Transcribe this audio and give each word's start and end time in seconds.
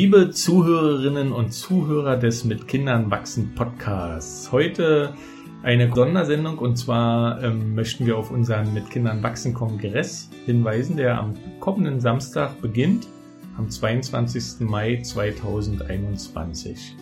Liebe 0.00 0.30
Zuhörerinnen 0.30 1.30
und 1.30 1.52
Zuhörer 1.52 2.16
des 2.16 2.46
Mit 2.46 2.66
Kindern 2.66 3.10
wachsen 3.10 3.54
Podcasts. 3.54 4.50
Heute 4.50 5.12
eine 5.62 5.94
Sondersendung 5.94 6.56
und 6.56 6.76
zwar 6.76 7.42
ähm, 7.42 7.74
möchten 7.74 8.06
wir 8.06 8.16
auf 8.16 8.30
unseren 8.30 8.72
Mit 8.72 8.88
Kindern 8.88 9.22
wachsen 9.22 9.52
Kongress 9.52 10.30
hinweisen, 10.46 10.96
der 10.96 11.18
am 11.18 11.34
kommenden 11.60 12.00
Samstag 12.00 12.62
beginnt, 12.62 13.08
am 13.58 13.68
22. 13.68 14.60
Mai 14.60 15.02
2021. 15.02 16.96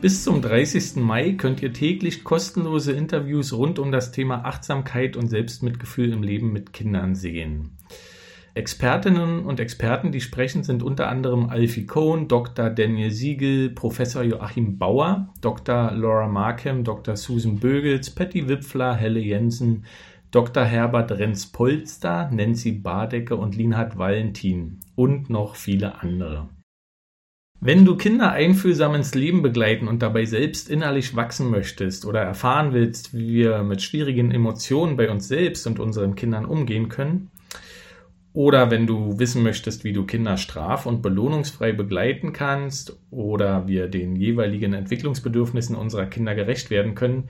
Bis 0.00 0.24
zum 0.24 0.42
30. 0.42 0.96
Mai 0.96 1.34
könnt 1.34 1.62
ihr 1.62 1.72
täglich 1.72 2.24
kostenlose 2.24 2.90
Interviews 2.90 3.52
rund 3.52 3.78
um 3.78 3.92
das 3.92 4.10
Thema 4.10 4.44
Achtsamkeit 4.44 5.16
und 5.16 5.28
Selbstmitgefühl 5.28 6.12
im 6.12 6.24
Leben 6.24 6.52
mit 6.52 6.72
Kindern 6.72 7.14
sehen. 7.14 7.78
Expertinnen 8.56 9.46
und 9.46 9.58
Experten, 9.58 10.12
die 10.12 10.20
sprechen, 10.20 10.62
sind 10.62 10.84
unter 10.84 11.08
anderem 11.08 11.48
Alfie 11.48 11.86
Cohn, 11.86 12.28
Dr. 12.28 12.70
Daniel 12.70 13.10
Siegel, 13.10 13.70
Professor 13.70 14.22
Joachim 14.22 14.78
Bauer, 14.78 15.34
Dr. 15.40 15.90
Laura 15.90 16.28
Markham, 16.28 16.84
Dr. 16.84 17.16
Susan 17.16 17.58
Bögels, 17.58 18.10
Patty 18.10 18.46
Wipfler, 18.48 18.94
Helle 18.94 19.18
Jensen, 19.18 19.86
Dr. 20.30 20.64
Herbert 20.64 21.10
Renz-Polster, 21.10 22.30
Nancy 22.30 22.70
Bardecke 22.70 23.34
und 23.34 23.56
Linhard 23.56 23.98
Valentin 23.98 24.78
und 24.94 25.30
noch 25.30 25.56
viele 25.56 26.00
andere. 26.00 26.48
Wenn 27.60 27.84
du 27.84 27.96
Kinder 27.96 28.30
einfühlsam 28.30 28.94
ins 28.94 29.14
Leben 29.14 29.42
begleiten 29.42 29.88
und 29.88 30.02
dabei 30.02 30.26
selbst 30.26 30.68
innerlich 30.68 31.16
wachsen 31.16 31.50
möchtest 31.50 32.04
oder 32.04 32.20
erfahren 32.20 32.72
willst, 32.72 33.14
wie 33.14 33.34
wir 33.34 33.64
mit 33.64 33.82
schwierigen 33.82 34.30
Emotionen 34.30 34.96
bei 34.96 35.10
uns 35.10 35.26
selbst 35.26 35.66
und 35.66 35.80
unseren 35.80 36.14
Kindern 36.14 36.44
umgehen 36.44 36.88
können, 36.88 37.30
oder 38.34 38.72
wenn 38.72 38.88
du 38.88 39.20
wissen 39.20 39.44
möchtest, 39.44 39.84
wie 39.84 39.92
du 39.92 40.04
Kinder 40.04 40.36
straf- 40.36 40.86
und 40.86 41.02
belohnungsfrei 41.02 41.72
begleiten 41.72 42.32
kannst 42.32 42.98
oder 43.10 43.68
wir 43.68 43.86
den 43.86 44.16
jeweiligen 44.16 44.74
Entwicklungsbedürfnissen 44.74 45.76
unserer 45.76 46.06
Kinder 46.06 46.34
gerecht 46.34 46.68
werden 46.68 46.96
können, 46.96 47.28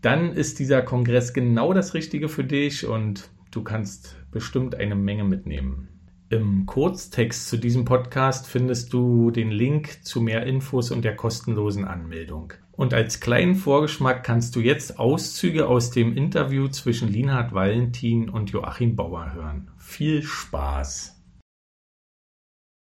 dann 0.00 0.32
ist 0.32 0.58
dieser 0.58 0.80
Kongress 0.80 1.34
genau 1.34 1.74
das 1.74 1.92
Richtige 1.92 2.30
für 2.30 2.42
dich 2.42 2.86
und 2.86 3.28
du 3.50 3.62
kannst 3.62 4.16
bestimmt 4.30 4.74
eine 4.74 4.94
Menge 4.94 5.24
mitnehmen. 5.24 5.88
Im 6.30 6.64
Kurztext 6.64 7.48
zu 7.48 7.58
diesem 7.58 7.84
Podcast 7.84 8.46
findest 8.46 8.94
du 8.94 9.30
den 9.30 9.50
Link 9.50 10.04
zu 10.04 10.22
mehr 10.22 10.44
Infos 10.46 10.90
und 10.90 11.04
der 11.04 11.16
kostenlosen 11.16 11.84
Anmeldung. 11.84 12.54
Und 12.76 12.92
als 12.92 13.20
kleinen 13.20 13.54
Vorgeschmack 13.54 14.22
kannst 14.22 14.54
du 14.54 14.60
jetzt 14.60 14.98
Auszüge 14.98 15.66
aus 15.66 15.90
dem 15.90 16.14
Interview 16.14 16.68
zwischen 16.68 17.08
Linhard 17.08 17.54
Valentin 17.54 18.28
und 18.28 18.50
Joachim 18.50 18.94
Bauer 18.96 19.32
hören. 19.32 19.70
Viel 19.78 20.22
Spaß! 20.22 21.14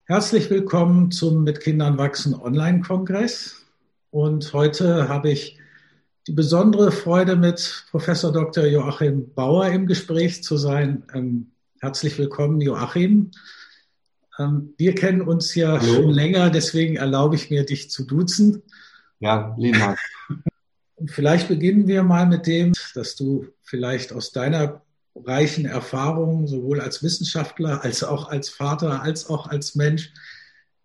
Herzlich 0.06 0.50
willkommen 0.50 1.12
zum 1.12 1.44
Mit 1.44 1.59
Kindern 1.59 1.97
wachsen 1.97 2.34
Online-Kongress. 2.34 3.66
Und 4.12 4.53
heute 4.53 5.09
habe 5.09 5.30
ich 5.30 5.59
die 6.25 6.34
besondere 6.34 6.94
Freude, 6.94 7.36
mit 7.36 7.86
Professor 7.92 8.31
Dr. 8.31 8.66
Joachim 8.66 9.34
Bauer 9.34 9.67
im 9.67 9.88
Gespräch 9.88 10.42
zu 10.42 10.56
sein. 10.56 11.03
Ähm, 11.14 11.52
herzlich 11.81 12.17
willkommen, 12.17 12.62
Joachim. 12.62 13.31
Ähm, 14.39 14.73
wir 14.78 14.95
kennen 14.95 15.22
uns 15.22 15.53
ja 15.56 15.81
Hallo. 15.81 15.95
schon 15.95 16.09
länger, 16.12 16.50
deswegen 16.50 16.95
erlaube 16.95 17.36
ich 17.36 17.50
mir, 17.50 17.66
dich 17.66 17.89
zu 17.89 18.06
duzen. 18.06 18.64
Ja, 19.22 19.55
Lena. 19.58 19.95
Vielleicht 21.05 21.47
beginnen 21.47 21.88
wir 21.88 22.03
mal 22.03 22.27
mit 22.27 22.47
dem, 22.47 22.73
dass 22.95 23.16
du 23.16 23.47
vielleicht 23.61 24.11
aus 24.13 24.31
deiner 24.31 24.81
reichen 25.16 25.66
Erfahrungen, 25.66 26.47
sowohl 26.47 26.81
als 26.81 27.03
Wissenschaftler, 27.03 27.83
als 27.83 28.03
auch 28.03 28.30
als 28.30 28.50
Vater, 28.50 29.02
als 29.02 29.30
auch 29.30 29.47
als 29.47 29.75
Mensch 29.75 30.11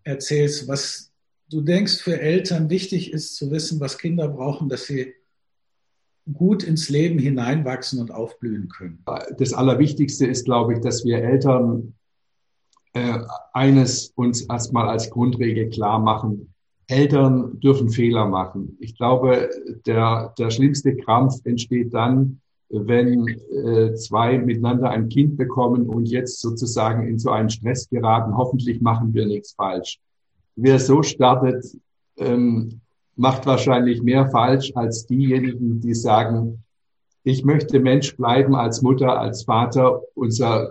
erzählst, 0.04 0.68
was 0.68 1.12
du 1.48 1.62
denkst 1.62 1.96
für 1.96 2.20
Eltern 2.20 2.70
wichtig 2.70 3.12
ist 3.12 3.36
zu 3.36 3.50
wissen, 3.50 3.80
was 3.80 3.98
Kinder 3.98 4.28
brauchen, 4.28 4.68
dass 4.68 4.86
sie 4.86 5.14
gut 6.32 6.62
ins 6.62 6.88
Leben 6.88 7.18
hineinwachsen 7.18 8.00
und 8.00 8.10
aufblühen 8.10 8.68
können. 8.68 9.04
Das 9.38 9.52
Allerwichtigste 9.52 10.26
ist, 10.26 10.44
glaube 10.44 10.74
ich, 10.74 10.80
dass 10.80 11.04
wir 11.04 11.22
Eltern 11.22 11.94
äh, 12.94 13.18
eines 13.52 14.08
uns 14.16 14.42
erstmal 14.42 14.88
als 14.88 15.08
Grundregel 15.10 15.70
klar 15.70 16.00
machen. 16.00 16.52
Eltern 16.88 17.58
dürfen 17.60 17.88
Fehler 17.88 18.26
machen. 18.26 18.76
Ich 18.80 18.96
glaube, 18.96 19.50
der, 19.86 20.34
der 20.38 20.50
schlimmste 20.50 20.96
Krampf 20.96 21.34
entsteht 21.44 21.92
dann, 21.92 22.40
wenn 22.68 23.28
äh, 23.28 23.94
zwei 23.94 24.38
miteinander 24.38 24.90
ein 24.90 25.08
Kind 25.08 25.36
bekommen 25.36 25.88
und 25.88 26.06
jetzt 26.06 26.40
sozusagen 26.40 27.06
in 27.06 27.18
so 27.18 27.30
einen 27.30 27.50
Stress 27.50 27.88
geraten, 27.88 28.36
hoffentlich 28.36 28.80
machen 28.80 29.14
wir 29.14 29.26
nichts 29.26 29.52
falsch. 29.52 29.98
Wer 30.56 30.78
so 30.78 31.02
startet, 31.02 31.64
ähm, 32.16 32.80
macht 33.14 33.46
wahrscheinlich 33.46 34.02
mehr 34.02 34.28
falsch 34.30 34.72
als 34.74 35.06
diejenigen, 35.06 35.80
die 35.80 35.94
sagen, 35.94 36.62
ich 37.22 37.44
möchte 37.44 37.80
Mensch 37.80 38.16
bleiben 38.16 38.54
als 38.54 38.82
Mutter, 38.82 39.18
als 39.18 39.44
Vater. 39.44 40.00
Unser, 40.14 40.70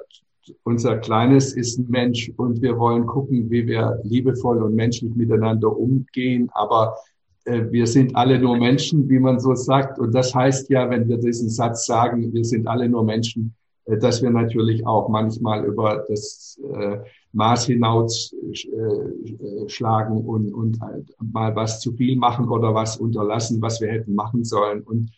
unser 0.63 0.97
Kleines 0.97 1.53
ist 1.53 1.77
ein 1.77 1.87
Mensch 1.89 2.31
und 2.37 2.61
wir 2.61 2.77
wollen 2.77 3.05
gucken, 3.05 3.49
wie 3.49 3.67
wir 3.67 3.99
liebevoll 4.03 4.61
und 4.61 4.75
menschlich 4.75 5.13
miteinander 5.15 5.75
umgehen. 5.75 6.49
Aber 6.53 6.95
äh, 7.45 7.63
wir 7.71 7.87
sind 7.87 8.15
alle 8.15 8.39
nur 8.39 8.57
Menschen, 8.57 9.07
wie 9.09 9.19
man 9.19 9.39
so 9.39 9.55
sagt. 9.55 9.99
Und 9.99 10.13
das 10.13 10.33
heißt 10.33 10.69
ja, 10.69 10.89
wenn 10.89 11.07
wir 11.07 11.17
diesen 11.17 11.49
Satz 11.49 11.85
sagen, 11.85 12.33
wir 12.33 12.43
sind 12.43 12.67
alle 12.67 12.89
nur 12.89 13.03
Menschen, 13.03 13.55
äh, 13.85 13.97
dass 13.97 14.21
wir 14.21 14.29
natürlich 14.29 14.85
auch 14.85 15.09
manchmal 15.09 15.65
über 15.65 16.05
das 16.07 16.59
äh, 16.73 16.97
Maß 17.33 17.65
hinaus 17.65 18.33
schlagen 19.67 20.21
und, 20.21 20.53
und 20.53 20.79
halt 20.79 21.13
mal 21.19 21.53
was 21.53 21.81
zu 21.81 21.91
viel 21.91 22.15
machen 22.15 22.47
oder 22.47 22.73
was 22.73 22.95
unterlassen, 22.95 23.61
was 23.61 23.81
wir 23.81 23.89
hätten 23.89 24.15
machen 24.15 24.45
sollen. 24.45 24.81
Und 24.83 25.11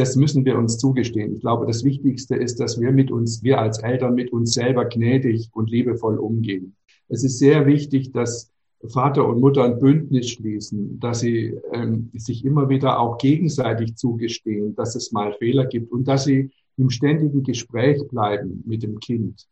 das 0.00 0.16
müssen 0.16 0.46
wir 0.46 0.56
uns 0.56 0.78
zugestehen. 0.78 1.34
Ich 1.34 1.40
glaube, 1.40 1.66
das 1.66 1.84
Wichtigste 1.84 2.34
ist, 2.34 2.58
dass 2.58 2.80
wir 2.80 2.90
mit 2.90 3.10
uns, 3.10 3.42
wir 3.42 3.60
als 3.60 3.78
Eltern 3.80 4.14
mit 4.14 4.32
uns 4.32 4.54
selber 4.54 4.86
gnädig 4.86 5.50
und 5.52 5.70
liebevoll 5.70 6.18
umgehen. 6.18 6.74
Es 7.08 7.22
ist 7.22 7.38
sehr 7.38 7.66
wichtig, 7.66 8.12
dass 8.12 8.50
Vater 8.88 9.28
und 9.28 9.40
Mutter 9.40 9.62
ein 9.64 9.78
Bündnis 9.78 10.30
schließen, 10.30 10.98
dass 11.00 11.20
sie 11.20 11.54
ähm, 11.72 12.08
sich 12.14 12.46
immer 12.46 12.70
wieder 12.70 12.98
auch 12.98 13.18
gegenseitig 13.18 13.96
zugestehen, 13.96 14.74
dass 14.74 14.94
es 14.94 15.12
mal 15.12 15.34
Fehler 15.34 15.66
gibt 15.66 15.92
und 15.92 16.08
dass 16.08 16.24
sie 16.24 16.50
im 16.78 16.88
ständigen 16.88 17.42
Gespräch 17.42 18.00
bleiben 18.08 18.62
mit 18.66 18.82
dem 18.82 19.00
Kind. 19.00 19.46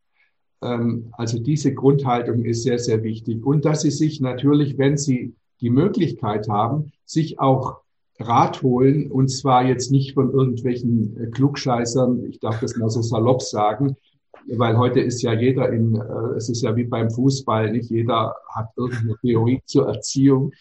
Ähm, 0.63 1.09
also 1.13 1.39
diese 1.39 1.75
Grundhaltung 1.75 2.43
ist 2.47 2.63
sehr, 2.63 2.79
sehr 2.79 3.03
wichtig. 3.03 3.45
Und 3.45 3.67
dass 3.67 3.83
sie 3.83 3.91
sich 3.91 4.23
natürlich, 4.23 4.79
wenn 4.79 4.97
sie 4.97 5.35
die 5.61 5.71
Möglichkeit 5.71 6.49
haben, 6.49 6.93
sich 7.05 7.39
auch 7.39 7.83
Rat 8.21 8.63
holen, 8.63 9.11
und 9.11 9.29
zwar 9.29 9.65
jetzt 9.65 9.91
nicht 9.91 10.15
von 10.15 10.33
irgendwelchen 10.33 11.17
äh, 11.21 11.27
Klugscheißern, 11.31 12.25
ich 12.25 12.41
darf 12.41 12.61
das 12.61 12.77
mal 12.77 12.91
so 12.91 13.03
salopp 13.03 13.43
sagen, 13.43 13.97
weil 14.57 14.77
heute 14.77 15.01
ist 15.01 15.23
ja 15.23 15.33
jeder 15.33 15.71
in, 15.71 15.97
äh, 15.97 16.37
es 16.37 16.49
ist 16.49 16.63
ja 16.63 16.75
wie 16.75 16.85
beim 16.85 17.11
Fußball, 17.11 17.71
nicht 17.71 17.91
jeder 17.91 18.35
hat 18.55 18.71
irgendeine 18.77 19.17
Theorie 19.21 19.61
zur 19.67 19.89
Erziehung, 19.89 20.53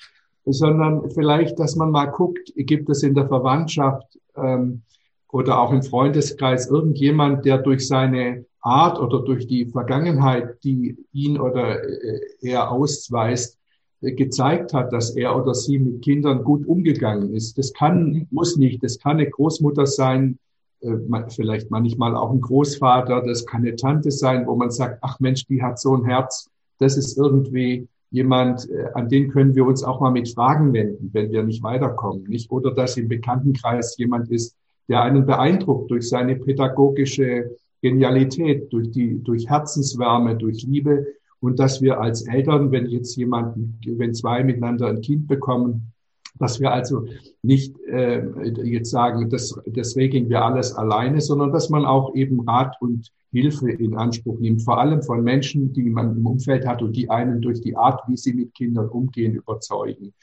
sondern 0.45 1.09
vielleicht, 1.11 1.59
dass 1.59 1.75
man 1.75 1.91
mal 1.91 2.05
guckt, 2.05 2.53
gibt 2.55 2.89
es 2.89 3.03
in 3.03 3.15
der 3.15 3.27
Verwandtschaft 3.27 4.17
ähm, 4.35 4.83
oder 5.31 5.59
auch 5.59 5.73
im 5.73 5.83
Freundeskreis 5.83 6.67
irgendjemand, 6.67 7.45
der 7.45 7.57
durch 7.57 7.87
seine 7.87 8.45
Art 8.61 8.99
oder 8.99 9.21
durch 9.23 9.47
die 9.47 9.65
Vergangenheit, 9.65 10.63
die 10.63 10.97
ihn 11.11 11.39
oder 11.39 11.83
äh, 11.83 12.19
er 12.41 12.71
ausweist, 12.71 13.56
gezeigt 14.01 14.73
hat, 14.73 14.93
dass 14.93 15.15
er 15.15 15.35
oder 15.35 15.53
sie 15.53 15.79
mit 15.79 16.01
Kindern 16.01 16.43
gut 16.43 16.67
umgegangen 16.67 17.33
ist. 17.33 17.57
Das 17.57 17.73
kann, 17.73 18.27
muss 18.31 18.57
nicht, 18.57 18.83
das 18.83 18.99
kann 18.99 19.17
eine 19.17 19.29
Großmutter 19.29 19.87
sein, 19.87 20.37
äh, 20.81 20.95
vielleicht 21.29 21.71
manchmal 21.71 22.15
auch 22.15 22.31
ein 22.31 22.41
Großvater, 22.41 23.23
das 23.23 23.45
kann 23.45 23.61
eine 23.61 23.75
Tante 23.75 24.11
sein, 24.11 24.45
wo 24.45 24.55
man 24.55 24.69
sagt, 24.69 24.99
ach 25.01 25.19
Mensch, 25.19 25.45
die 25.47 25.61
hat 25.61 25.79
so 25.79 25.95
ein 25.95 26.05
Herz, 26.05 26.49
das 26.79 26.97
ist 26.97 27.17
irgendwie 27.17 27.87
jemand, 28.11 28.69
äh, 28.69 28.85
an 28.93 29.09
den 29.09 29.29
können 29.29 29.55
wir 29.55 29.65
uns 29.65 29.83
auch 29.83 29.99
mal 29.99 30.11
mit 30.11 30.29
Fragen 30.29 30.73
wenden, 30.73 31.09
wenn 31.13 31.31
wir 31.31 31.43
nicht 31.43 31.63
weiterkommen, 31.63 32.23
nicht? 32.23 32.51
Oder 32.51 32.71
dass 32.71 32.97
im 32.97 33.07
Bekanntenkreis 33.07 33.97
jemand 33.97 34.29
ist, 34.29 34.55
der 34.87 35.01
einen 35.01 35.25
beeindruckt 35.25 35.91
durch 35.91 36.07
seine 36.07 36.35
pädagogische 36.35 37.51
Genialität, 37.81 38.71
durch 38.71 38.91
die, 38.91 39.21
durch 39.23 39.49
Herzenswärme, 39.49 40.35
durch 40.35 40.63
Liebe 40.63 41.07
und 41.39 41.59
dass 41.59 41.81
wir 41.81 41.99
als 41.99 42.27
Eltern, 42.27 42.71
wenn 42.71 42.87
jetzt 42.87 43.15
jemand, 43.15 43.57
wenn 43.85 44.13
zwei 44.13 44.43
miteinander 44.43 44.87
ein 44.87 45.01
Kind 45.01 45.27
bekommen, 45.27 45.93
dass 46.39 46.59
wir 46.59 46.71
also 46.71 47.05
nicht 47.41 47.79
äh, 47.87 48.23
jetzt 48.63 48.91
sagen, 48.91 49.29
das, 49.29 49.59
das 49.65 49.95
regeln 49.95 50.29
wir 50.29 50.43
alles 50.43 50.73
alleine, 50.73 51.21
sondern 51.21 51.51
dass 51.51 51.69
man 51.69 51.85
auch 51.85 52.15
eben 52.15 52.41
Rat 52.41 52.75
und 52.79 53.11
Hilfe 53.31 53.71
in 53.71 53.95
Anspruch 53.95 54.39
nimmt, 54.39 54.61
vor 54.61 54.79
allem 54.79 55.01
von 55.01 55.23
Menschen, 55.23 55.73
die 55.73 55.89
man 55.89 56.15
im 56.17 56.25
Umfeld 56.25 56.65
hat 56.65 56.81
und 56.81 56.95
die 56.95 57.09
einen 57.09 57.41
durch 57.41 57.61
die 57.61 57.75
Art, 57.75 58.01
wie 58.07 58.17
sie 58.17 58.33
mit 58.33 58.53
Kindern 58.53 58.87
umgehen, 58.89 59.35
überzeugen. 59.35 60.13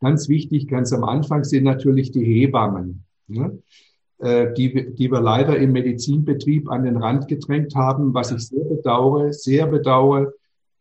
Ganz 0.00 0.28
wichtig, 0.28 0.68
ganz 0.68 0.92
am 0.92 1.04
Anfang 1.04 1.44
sind 1.44 1.64
natürlich 1.64 2.10
die 2.10 2.24
Hebammen, 2.24 3.04
ne? 3.28 3.58
Äh, 4.22 4.52
die, 4.54 4.94
die 4.94 5.10
wir 5.10 5.20
leider 5.20 5.56
im 5.56 5.72
Medizinbetrieb 5.72 6.70
an 6.70 6.84
den 6.84 6.96
Rand 6.96 7.28
gedrängt 7.28 7.74
haben, 7.74 8.14
was 8.14 8.30
ich 8.30 8.48
sehr 8.48 8.64
bedauere, 8.64 9.32
sehr 9.32 9.66
bedauere, 9.66 10.32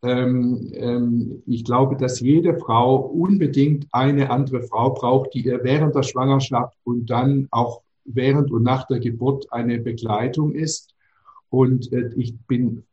Ähm, 0.03 0.71
ähm, 0.73 1.43
ich 1.45 1.63
glaube, 1.63 1.95
dass 1.95 2.19
jede 2.21 2.57
Frau 2.57 2.95
unbedingt 2.97 3.85
eine 3.91 4.31
andere 4.31 4.63
Frau 4.63 4.89
braucht, 4.93 5.35
die 5.35 5.45
ihr 5.45 5.63
während 5.63 5.93
der 5.93 6.01
Schwangerschaft 6.01 6.75
und 6.83 7.05
dann 7.11 7.47
auch 7.51 7.81
während 8.05 8.51
und 8.51 8.63
nach 8.63 8.87
der 8.87 8.99
Geburt 8.99 9.45
eine 9.51 9.79
Begleitung 9.79 10.55
ist. 10.55 10.95
Und 11.51 11.93
äh, 11.93 12.09
ich 12.15 12.35
bin 12.47 12.83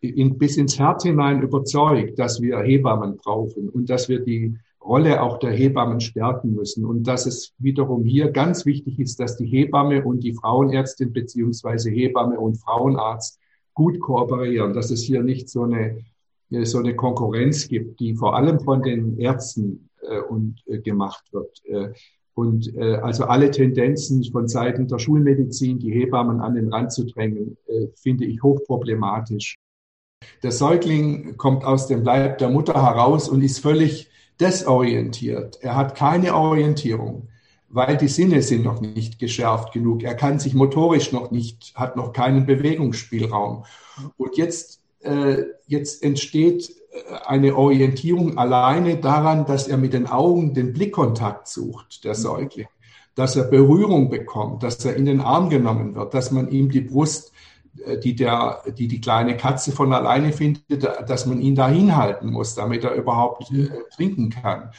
in, 0.00 0.38
bis 0.38 0.56
ins 0.56 0.76
Herz 0.78 1.04
hinein 1.04 1.42
überzeugt, 1.42 2.18
dass 2.18 2.40
wir 2.40 2.58
Hebammen 2.58 3.16
brauchen 3.16 3.68
und 3.68 3.88
dass 3.88 4.08
wir 4.08 4.20
die 4.20 4.56
Rolle 4.82 5.22
auch 5.22 5.38
der 5.38 5.52
Hebammen 5.52 6.00
stärken 6.00 6.54
müssen 6.54 6.84
und 6.84 7.04
dass 7.04 7.26
es 7.26 7.52
wiederum 7.58 8.04
hier 8.04 8.30
ganz 8.30 8.64
wichtig 8.64 8.98
ist, 8.98 9.20
dass 9.20 9.36
die 9.36 9.46
Hebamme 9.46 10.04
und 10.04 10.24
die 10.24 10.32
Frauenärztin 10.32 11.12
beziehungsweise 11.12 11.90
Hebamme 11.90 12.40
und 12.40 12.56
Frauenarzt 12.56 13.38
gut 13.74 14.00
kooperieren, 14.00 14.72
dass 14.72 14.90
es 14.90 15.02
hier 15.02 15.22
nicht 15.22 15.48
so 15.48 15.64
eine, 15.64 15.98
so 16.64 16.78
eine 16.78 16.96
Konkurrenz 16.96 17.68
gibt, 17.68 18.00
die 18.00 18.14
vor 18.14 18.36
allem 18.36 18.60
von 18.60 18.82
den 18.82 19.18
Ärzten 19.18 19.90
äh, 20.02 20.20
und, 20.20 20.62
äh, 20.66 20.78
gemacht 20.78 21.24
wird. 21.32 21.62
Äh, 21.66 21.92
und 22.34 22.74
äh, 22.74 22.94
also 22.96 23.24
alle 23.24 23.50
Tendenzen 23.50 24.24
von 24.24 24.48
Seiten 24.48 24.88
der 24.88 24.98
Schulmedizin, 24.98 25.78
die 25.78 25.92
Hebammen 25.92 26.40
an 26.40 26.54
den 26.54 26.72
Rand 26.72 26.92
zu 26.92 27.04
drängen, 27.04 27.56
äh, 27.66 27.86
finde 27.96 28.24
ich 28.24 28.42
hochproblematisch. 28.42 29.56
Der 30.42 30.52
Säugling 30.52 31.36
kommt 31.36 31.64
aus 31.64 31.86
dem 31.86 32.02
Leib 32.02 32.38
der 32.38 32.50
Mutter 32.50 32.74
heraus 32.82 33.28
und 33.28 33.42
ist 33.42 33.58
völlig 33.58 34.09
desorientiert. 34.40 35.58
Er 35.60 35.76
hat 35.76 35.94
keine 35.94 36.34
Orientierung, 36.34 37.28
weil 37.68 37.96
die 37.96 38.08
Sinne 38.08 38.42
sind 38.42 38.64
noch 38.64 38.80
nicht 38.80 39.18
geschärft 39.18 39.72
genug. 39.72 40.02
Er 40.02 40.14
kann 40.14 40.38
sich 40.38 40.54
motorisch 40.54 41.12
noch 41.12 41.30
nicht, 41.30 41.72
hat 41.74 41.96
noch 41.96 42.12
keinen 42.12 42.46
Bewegungsspielraum. 42.46 43.64
Und 44.16 44.36
jetzt, 44.36 44.80
äh, 45.00 45.44
jetzt 45.66 46.02
entsteht 46.02 46.70
äh, 46.70 47.14
eine 47.26 47.56
Orientierung 47.56 48.38
alleine 48.38 48.96
daran, 48.96 49.46
dass 49.46 49.68
er 49.68 49.76
mit 49.76 49.92
den 49.92 50.06
Augen 50.06 50.54
den 50.54 50.72
Blickkontakt 50.72 51.46
sucht, 51.46 52.04
der 52.04 52.14
Säugling, 52.14 52.68
dass 53.14 53.36
er 53.36 53.44
Berührung 53.44 54.08
bekommt, 54.08 54.62
dass 54.62 54.84
er 54.84 54.96
in 54.96 55.04
den 55.04 55.20
Arm 55.20 55.50
genommen 55.50 55.94
wird, 55.94 56.14
dass 56.14 56.30
man 56.30 56.48
ihm 56.48 56.70
die 56.70 56.80
Brust 56.80 57.32
die 58.02 58.14
der, 58.14 58.62
die 58.76 58.88
die 58.88 59.00
kleine 59.00 59.36
Katze 59.36 59.72
von 59.72 59.92
alleine 59.92 60.32
findet, 60.32 60.84
dass 61.08 61.26
man 61.26 61.40
ihn 61.40 61.54
da 61.54 61.68
hinhalten 61.68 62.30
muss, 62.30 62.54
damit 62.54 62.84
er 62.84 62.94
überhaupt 62.94 63.50
äh, 63.52 63.68
trinken 63.94 64.30
kann. 64.30 64.70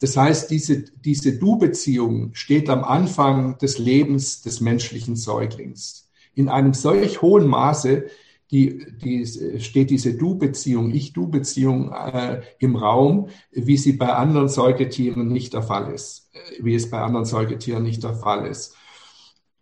Das 0.00 0.16
heißt, 0.16 0.50
diese, 0.50 0.84
diese 1.04 1.38
Du-Beziehung 1.38 2.30
steht 2.34 2.68
am 2.68 2.82
Anfang 2.82 3.58
des 3.58 3.78
Lebens 3.78 4.42
des 4.42 4.60
menschlichen 4.60 5.14
Säuglings. 5.14 6.10
In 6.34 6.48
einem 6.48 6.74
solch 6.74 7.22
hohen 7.22 7.46
Maße 7.46 8.06
die, 8.52 8.84
die, 9.02 9.60
steht 9.60 9.88
diese 9.88 10.14
Du-Beziehung, 10.14 10.90
Ich-Du-Beziehung 10.90 11.90
äh, 11.90 12.42
im 12.58 12.76
Raum, 12.76 13.28
wie 13.50 13.78
sie 13.78 13.94
bei 13.94 14.12
anderen 14.12 14.48
Säugetieren 14.48 15.28
nicht 15.28 15.54
der 15.54 15.62
Fall 15.62 15.90
ist, 15.92 16.30
äh, 16.34 16.62
wie 16.62 16.74
es 16.74 16.90
bei 16.90 17.00
anderen 17.00 17.24
Säugetieren 17.24 17.82
nicht 17.82 18.04
der 18.04 18.14
Fall 18.14 18.46
ist. 18.46 18.76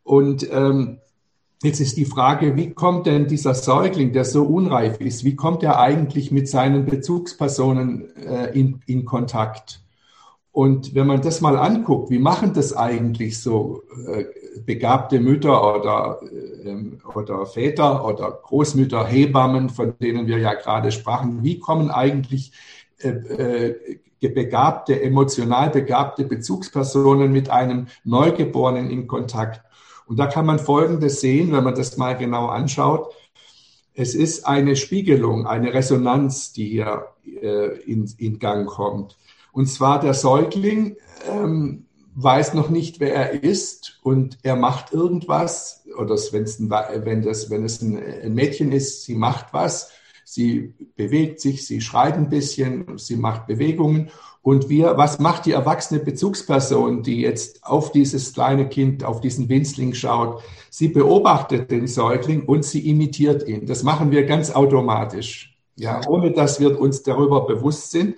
Und 0.03 0.51
ähm, 0.51 0.99
Jetzt 1.63 1.81
ist 1.81 1.99
die 1.99 2.07
Frage, 2.07 2.57
wie 2.57 2.73
kommt 2.73 3.07
denn 3.07 3.27
dieser 3.27 3.55
Säugling, 3.55 4.15
der 4.15 4.25
so 4.25 4.45
unreif 4.45 4.99
ist, 4.99 5.25
wie 5.25 5.37
kommt 5.37 5.63
er 5.63 5.79
eigentlich 5.79 6.31
mit 6.31 6.49
seinen 6.49 6.87
Bezugspersonen 6.87 8.17
äh, 8.17 8.59
in, 8.59 8.81
in 8.87 9.05
Kontakt? 9.05 9.83
Und 10.53 10.95
wenn 10.95 11.07
man 11.07 11.21
das 11.21 11.43
mal 11.43 11.59
anguckt, 11.59 12.11
wie 12.11 12.19
machen 12.19 12.55
das 12.55 12.75
eigentlich 12.75 13.41
so 13.41 13.83
äh, 14.07 14.25
begabte 14.65 15.21
Mütter 15.21 15.77
oder, 15.77 16.21
äh, 16.65 16.77
oder 17.15 17.45
Väter 17.45 18.07
oder 18.07 18.31
Großmütter, 18.43 19.07
Hebammen, 19.07 19.69
von 19.69 19.95
denen 20.01 20.27
wir 20.27 20.39
ja 20.39 20.55
gerade 20.55 20.91
sprachen, 20.91 21.45
wie 21.45 21.59
kommen 21.59 21.91
eigentlich 21.91 22.53
äh, 23.01 23.11
äh, 23.11 24.29
begabte, 24.29 25.01
emotional 25.03 25.69
begabte 25.69 26.25
Bezugspersonen 26.25 27.31
mit 27.31 27.51
einem 27.51 27.89
Neugeborenen 28.05 28.91
in 28.91 29.07
Kontakt? 29.07 29.61
Und 30.11 30.17
da 30.17 30.27
kann 30.27 30.45
man 30.45 30.59
Folgendes 30.59 31.21
sehen, 31.21 31.53
wenn 31.53 31.63
man 31.63 31.77
das 31.77 31.97
mal 31.97 32.19
genau 32.19 32.47
anschaut. 32.47 33.15
Es 33.95 34.17
ist 34.17 34.45
eine 34.45 34.75
Spiegelung, 34.75 35.47
eine 35.47 35.73
Resonanz, 35.73 36.53
die 36.53 36.67
hier 36.67 37.07
äh, 37.25 37.79
in, 37.83 38.13
in, 38.19 38.41
Gang 38.41 38.67
kommt. 38.67 39.17
Und 39.53 39.67
zwar 39.67 40.01
der 40.01 40.15
Säugling 40.15 40.97
ähm, 41.31 41.87
weiß 42.17 42.55
noch 42.55 42.71
nicht, 42.71 42.99
wer 42.99 43.15
er 43.15 43.45
ist 43.45 44.01
und 44.03 44.39
er 44.43 44.57
macht 44.57 44.93
irgendwas. 44.93 45.85
Oder 45.97 46.17
wenn 46.33 46.43
es 46.43 46.59
ein, 46.59 46.71
wenn 46.71 47.23
das, 47.23 47.49
wenn 47.49 47.65
es 47.65 47.81
ein, 47.81 47.97
ein 47.97 48.35
Mädchen 48.35 48.73
ist, 48.73 49.05
sie 49.05 49.15
macht 49.15 49.53
was, 49.53 49.93
sie 50.33 50.75
bewegt 50.95 51.41
sich, 51.41 51.67
sie 51.67 51.81
schreit 51.81 52.15
ein 52.15 52.29
bisschen, 52.29 52.99
sie 52.99 53.17
macht 53.17 53.49
Bewegungen 53.49 54.11
und 54.43 54.69
wir, 54.69 54.97
was 54.97 55.19
macht 55.19 55.45
die 55.45 55.53
erwachsene 55.53 55.99
Bezugsperson, 55.99 57.03
die 57.03 57.21
jetzt 57.21 57.65
auf 57.65 57.91
dieses 57.91 58.33
kleine 58.33 58.69
Kind, 58.69 59.03
auf 59.03 59.21
diesen 59.21 59.49
Winzling 59.49 59.93
schaut? 59.93 60.41
Sie 60.71 60.87
beobachtet 60.87 61.73
den 61.73 61.89
Säugling 61.89 62.45
und 62.45 62.65
sie 62.65 62.89
imitiert 62.89 63.47
ihn. 63.49 63.67
Das 63.67 63.83
machen 63.83 64.13
wir 64.13 64.25
ganz 64.25 64.53
automatisch. 64.53 65.59
Ja, 65.75 66.01
ohne 66.09 66.31
dass 66.31 66.61
wir 66.61 66.79
uns 66.79 67.03
darüber 67.03 67.47
bewusst 67.47 67.91
sind, 67.91 68.17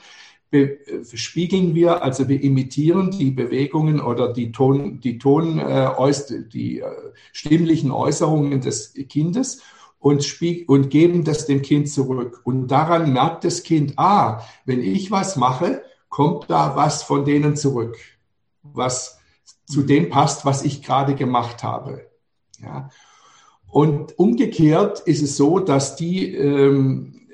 spiegeln 1.15 1.75
wir, 1.75 2.03
also 2.03 2.29
wir 2.29 2.43
imitieren 2.43 3.11
die 3.11 3.31
Bewegungen 3.31 4.01
oder 4.03 4.31
die 4.33 4.53
Ton, 4.53 5.01
die 5.01 5.17
Ton, 5.19 5.59
äh, 5.59 5.89
die 6.53 6.81
äh, 6.81 6.85
stimmlichen 7.33 7.91
Äußerungen 7.91 8.61
des 8.61 8.93
Kindes 9.09 9.63
und, 10.03 10.43
und 10.67 10.91
geben 10.91 11.23
das 11.23 11.47
dem 11.47 11.63
Kind 11.63 11.89
zurück. 11.89 12.41
Und 12.43 12.67
daran 12.67 13.13
merkt 13.13 13.45
das 13.45 13.63
Kind, 13.63 13.95
ah, 13.97 14.43
wenn 14.65 14.83
ich 14.83 15.13
was 15.13 15.37
mache, 15.37 15.83
kommt 16.09 16.51
da 16.51 16.75
was 16.75 17.05
von 17.05 17.25
denen 17.25 17.55
zurück, 17.55 17.97
was 18.65 19.21
zu 19.65 19.83
dem 19.83 20.11
passt, 20.11 20.45
was 20.45 20.65
ich 20.65 20.83
gerade 20.83 21.15
gemacht 21.15 21.63
habe. 21.63 22.11
Ja. 22.61 22.91
Und 23.69 24.19
umgekehrt 24.19 25.01
ist 25.01 25.23
es 25.23 25.37
so, 25.37 25.61
dass 25.61 25.95
die 25.95 26.35
ähm, 26.35 27.29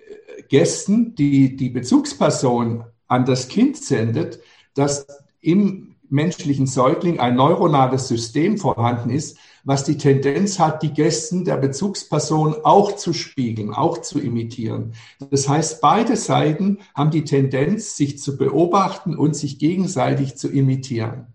Gästen, 0.48 1.14
die 1.14 1.56
die 1.56 1.70
Bezugsperson 1.70 2.84
an 3.06 3.24
das 3.24 3.48
Kind 3.48 3.78
sendet, 3.78 4.40
dass 4.74 5.06
im 5.40 5.96
menschlichen 6.10 6.66
Säugling 6.66 7.18
ein 7.18 7.34
neuronales 7.34 8.08
System 8.08 8.58
vorhanden 8.58 9.08
ist, 9.08 9.38
was 9.64 9.84
die 9.84 9.98
Tendenz 9.98 10.58
hat, 10.58 10.82
die 10.82 10.92
Gästen 10.92 11.44
der 11.44 11.56
Bezugsperson 11.56 12.56
auch 12.64 12.96
zu 12.96 13.12
spiegeln, 13.12 13.72
auch 13.72 13.98
zu 13.98 14.18
imitieren. 14.20 14.94
Das 15.30 15.48
heißt, 15.48 15.80
beide 15.80 16.16
Seiten 16.16 16.78
haben 16.94 17.10
die 17.10 17.24
Tendenz, 17.24 17.96
sich 17.96 18.18
zu 18.18 18.36
beobachten 18.36 19.16
und 19.16 19.34
sich 19.36 19.58
gegenseitig 19.58 20.36
zu 20.36 20.48
imitieren. 20.48 21.34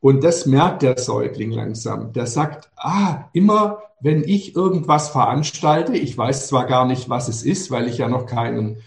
Und 0.00 0.24
das 0.24 0.46
merkt 0.46 0.82
der 0.82 0.98
Säugling 0.98 1.52
langsam. 1.52 2.12
Der 2.12 2.26
sagt, 2.26 2.70
ah, 2.76 3.28
immer 3.32 3.82
wenn 4.00 4.24
ich 4.24 4.56
irgendwas 4.56 5.10
veranstalte, 5.10 5.96
ich 5.96 6.18
weiß 6.18 6.48
zwar 6.48 6.66
gar 6.66 6.86
nicht, 6.86 7.08
was 7.08 7.28
es 7.28 7.44
ist, 7.44 7.70
weil 7.70 7.88
ich 7.88 7.98
ja 7.98 8.08
noch 8.08 8.26
keinen 8.26 8.78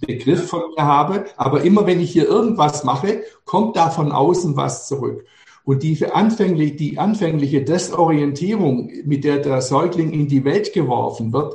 Begriff 0.00 0.48
von 0.48 0.62
mir 0.76 0.84
habe, 0.84 1.24
aber 1.36 1.62
immer 1.62 1.86
wenn 1.86 2.00
ich 2.00 2.12
hier 2.12 2.26
irgendwas 2.26 2.84
mache, 2.84 3.24
kommt 3.44 3.76
da 3.76 3.90
von 3.90 4.12
außen 4.12 4.56
was 4.56 4.86
zurück. 4.86 5.26
Und 5.64 5.82
die, 5.82 6.04
anfänglich, 6.06 6.76
die 6.76 6.98
anfängliche 6.98 7.62
Desorientierung, 7.62 8.90
mit 9.04 9.24
der 9.24 9.38
der 9.38 9.62
Säugling 9.62 10.12
in 10.12 10.28
die 10.28 10.44
Welt 10.44 10.72
geworfen 10.74 11.32
wird, 11.32 11.54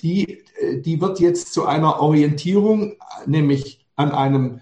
die, 0.00 0.44
äh, 0.58 0.78
die 0.78 1.00
wird 1.00 1.20
jetzt 1.20 1.52
zu 1.52 1.66
einer 1.66 2.00
Orientierung, 2.00 2.94
nämlich 3.26 3.86
an 3.96 4.12
einem, 4.12 4.60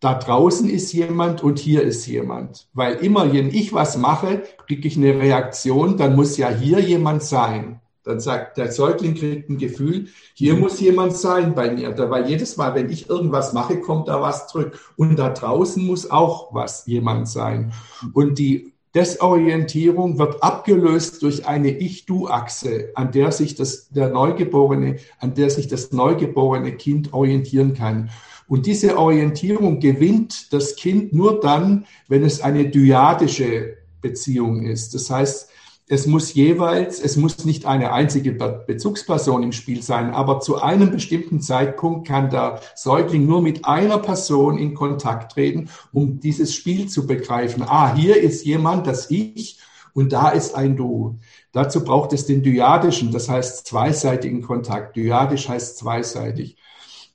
da 0.00 0.14
draußen 0.14 0.68
ist 0.68 0.92
jemand 0.92 1.44
und 1.44 1.60
hier 1.60 1.82
ist 1.82 2.06
jemand. 2.06 2.68
Weil 2.72 2.94
immer, 2.96 3.32
wenn 3.32 3.50
ich 3.50 3.72
was 3.72 3.96
mache, 3.96 4.42
kriege 4.66 4.88
ich 4.88 4.96
eine 4.96 5.20
Reaktion, 5.20 5.96
dann 5.96 6.16
muss 6.16 6.36
ja 6.36 6.50
hier 6.50 6.80
jemand 6.80 7.22
sein. 7.22 7.81
Dann 8.04 8.18
sagt 8.18 8.58
der 8.58 8.72
Säugling 8.72 9.14
kriegt 9.14 9.48
ein 9.48 9.58
Gefühl, 9.58 10.08
hier 10.34 10.54
muss 10.54 10.80
jemand 10.80 11.16
sein 11.16 11.54
bei 11.54 11.70
mir. 11.70 11.96
Weil 11.96 12.28
jedes 12.28 12.56
Mal, 12.56 12.74
wenn 12.74 12.90
ich 12.90 13.08
irgendwas 13.08 13.52
mache, 13.52 13.80
kommt 13.80 14.08
da 14.08 14.20
was 14.20 14.48
zurück. 14.48 14.78
Und 14.96 15.16
da 15.16 15.30
draußen 15.30 15.84
muss 15.84 16.10
auch 16.10 16.52
was 16.52 16.86
jemand 16.86 17.28
sein. 17.28 17.72
Und 18.12 18.38
die 18.38 18.72
Desorientierung 18.94 20.18
wird 20.18 20.42
abgelöst 20.42 21.22
durch 21.22 21.46
eine 21.46 21.70
Ich-Du-Achse, 21.70 22.90
an 22.94 23.10
der 23.10 23.32
sich 23.32 23.54
das, 23.54 23.88
der 23.88 24.10
Neugeborene, 24.10 24.96
an 25.18 25.34
der 25.34 25.48
sich 25.48 25.66
das 25.66 25.92
neugeborene 25.92 26.72
Kind 26.72 27.14
orientieren 27.14 27.72
kann. 27.72 28.10
Und 28.48 28.66
diese 28.66 28.98
Orientierung 28.98 29.80
gewinnt 29.80 30.52
das 30.52 30.76
Kind 30.76 31.14
nur 31.14 31.40
dann, 31.40 31.86
wenn 32.08 32.22
es 32.22 32.42
eine 32.42 32.68
dyadische 32.68 33.78
Beziehung 34.02 34.66
ist. 34.66 34.94
Das 34.94 35.08
heißt, 35.08 35.48
es 35.92 36.06
muss 36.06 36.32
jeweils, 36.32 37.00
es 37.00 37.18
muss 37.18 37.44
nicht 37.44 37.66
eine 37.66 37.92
einzige 37.92 38.32
Bezugsperson 38.32 39.42
im 39.42 39.52
Spiel 39.52 39.82
sein, 39.82 40.14
aber 40.14 40.40
zu 40.40 40.62
einem 40.62 40.90
bestimmten 40.90 41.42
Zeitpunkt 41.42 42.08
kann 42.08 42.30
der 42.30 42.62
Säugling 42.74 43.26
nur 43.26 43.42
mit 43.42 43.66
einer 43.66 43.98
Person 43.98 44.56
in 44.56 44.72
Kontakt 44.72 45.32
treten, 45.32 45.68
um 45.92 46.18
dieses 46.18 46.54
Spiel 46.54 46.88
zu 46.88 47.06
begreifen. 47.06 47.62
Ah, 47.62 47.94
hier 47.94 48.18
ist 48.18 48.46
jemand, 48.46 48.86
das 48.86 49.10
Ich, 49.10 49.58
und 49.92 50.14
da 50.14 50.30
ist 50.30 50.54
ein 50.54 50.78
Du. 50.78 51.18
Dazu 51.52 51.84
braucht 51.84 52.14
es 52.14 52.24
den 52.24 52.42
dyadischen, 52.42 53.12
das 53.12 53.28
heißt 53.28 53.66
zweiseitigen 53.66 54.40
Kontakt. 54.40 54.96
Dyadisch 54.96 55.50
heißt 55.50 55.76
zweiseitig. 55.76 56.56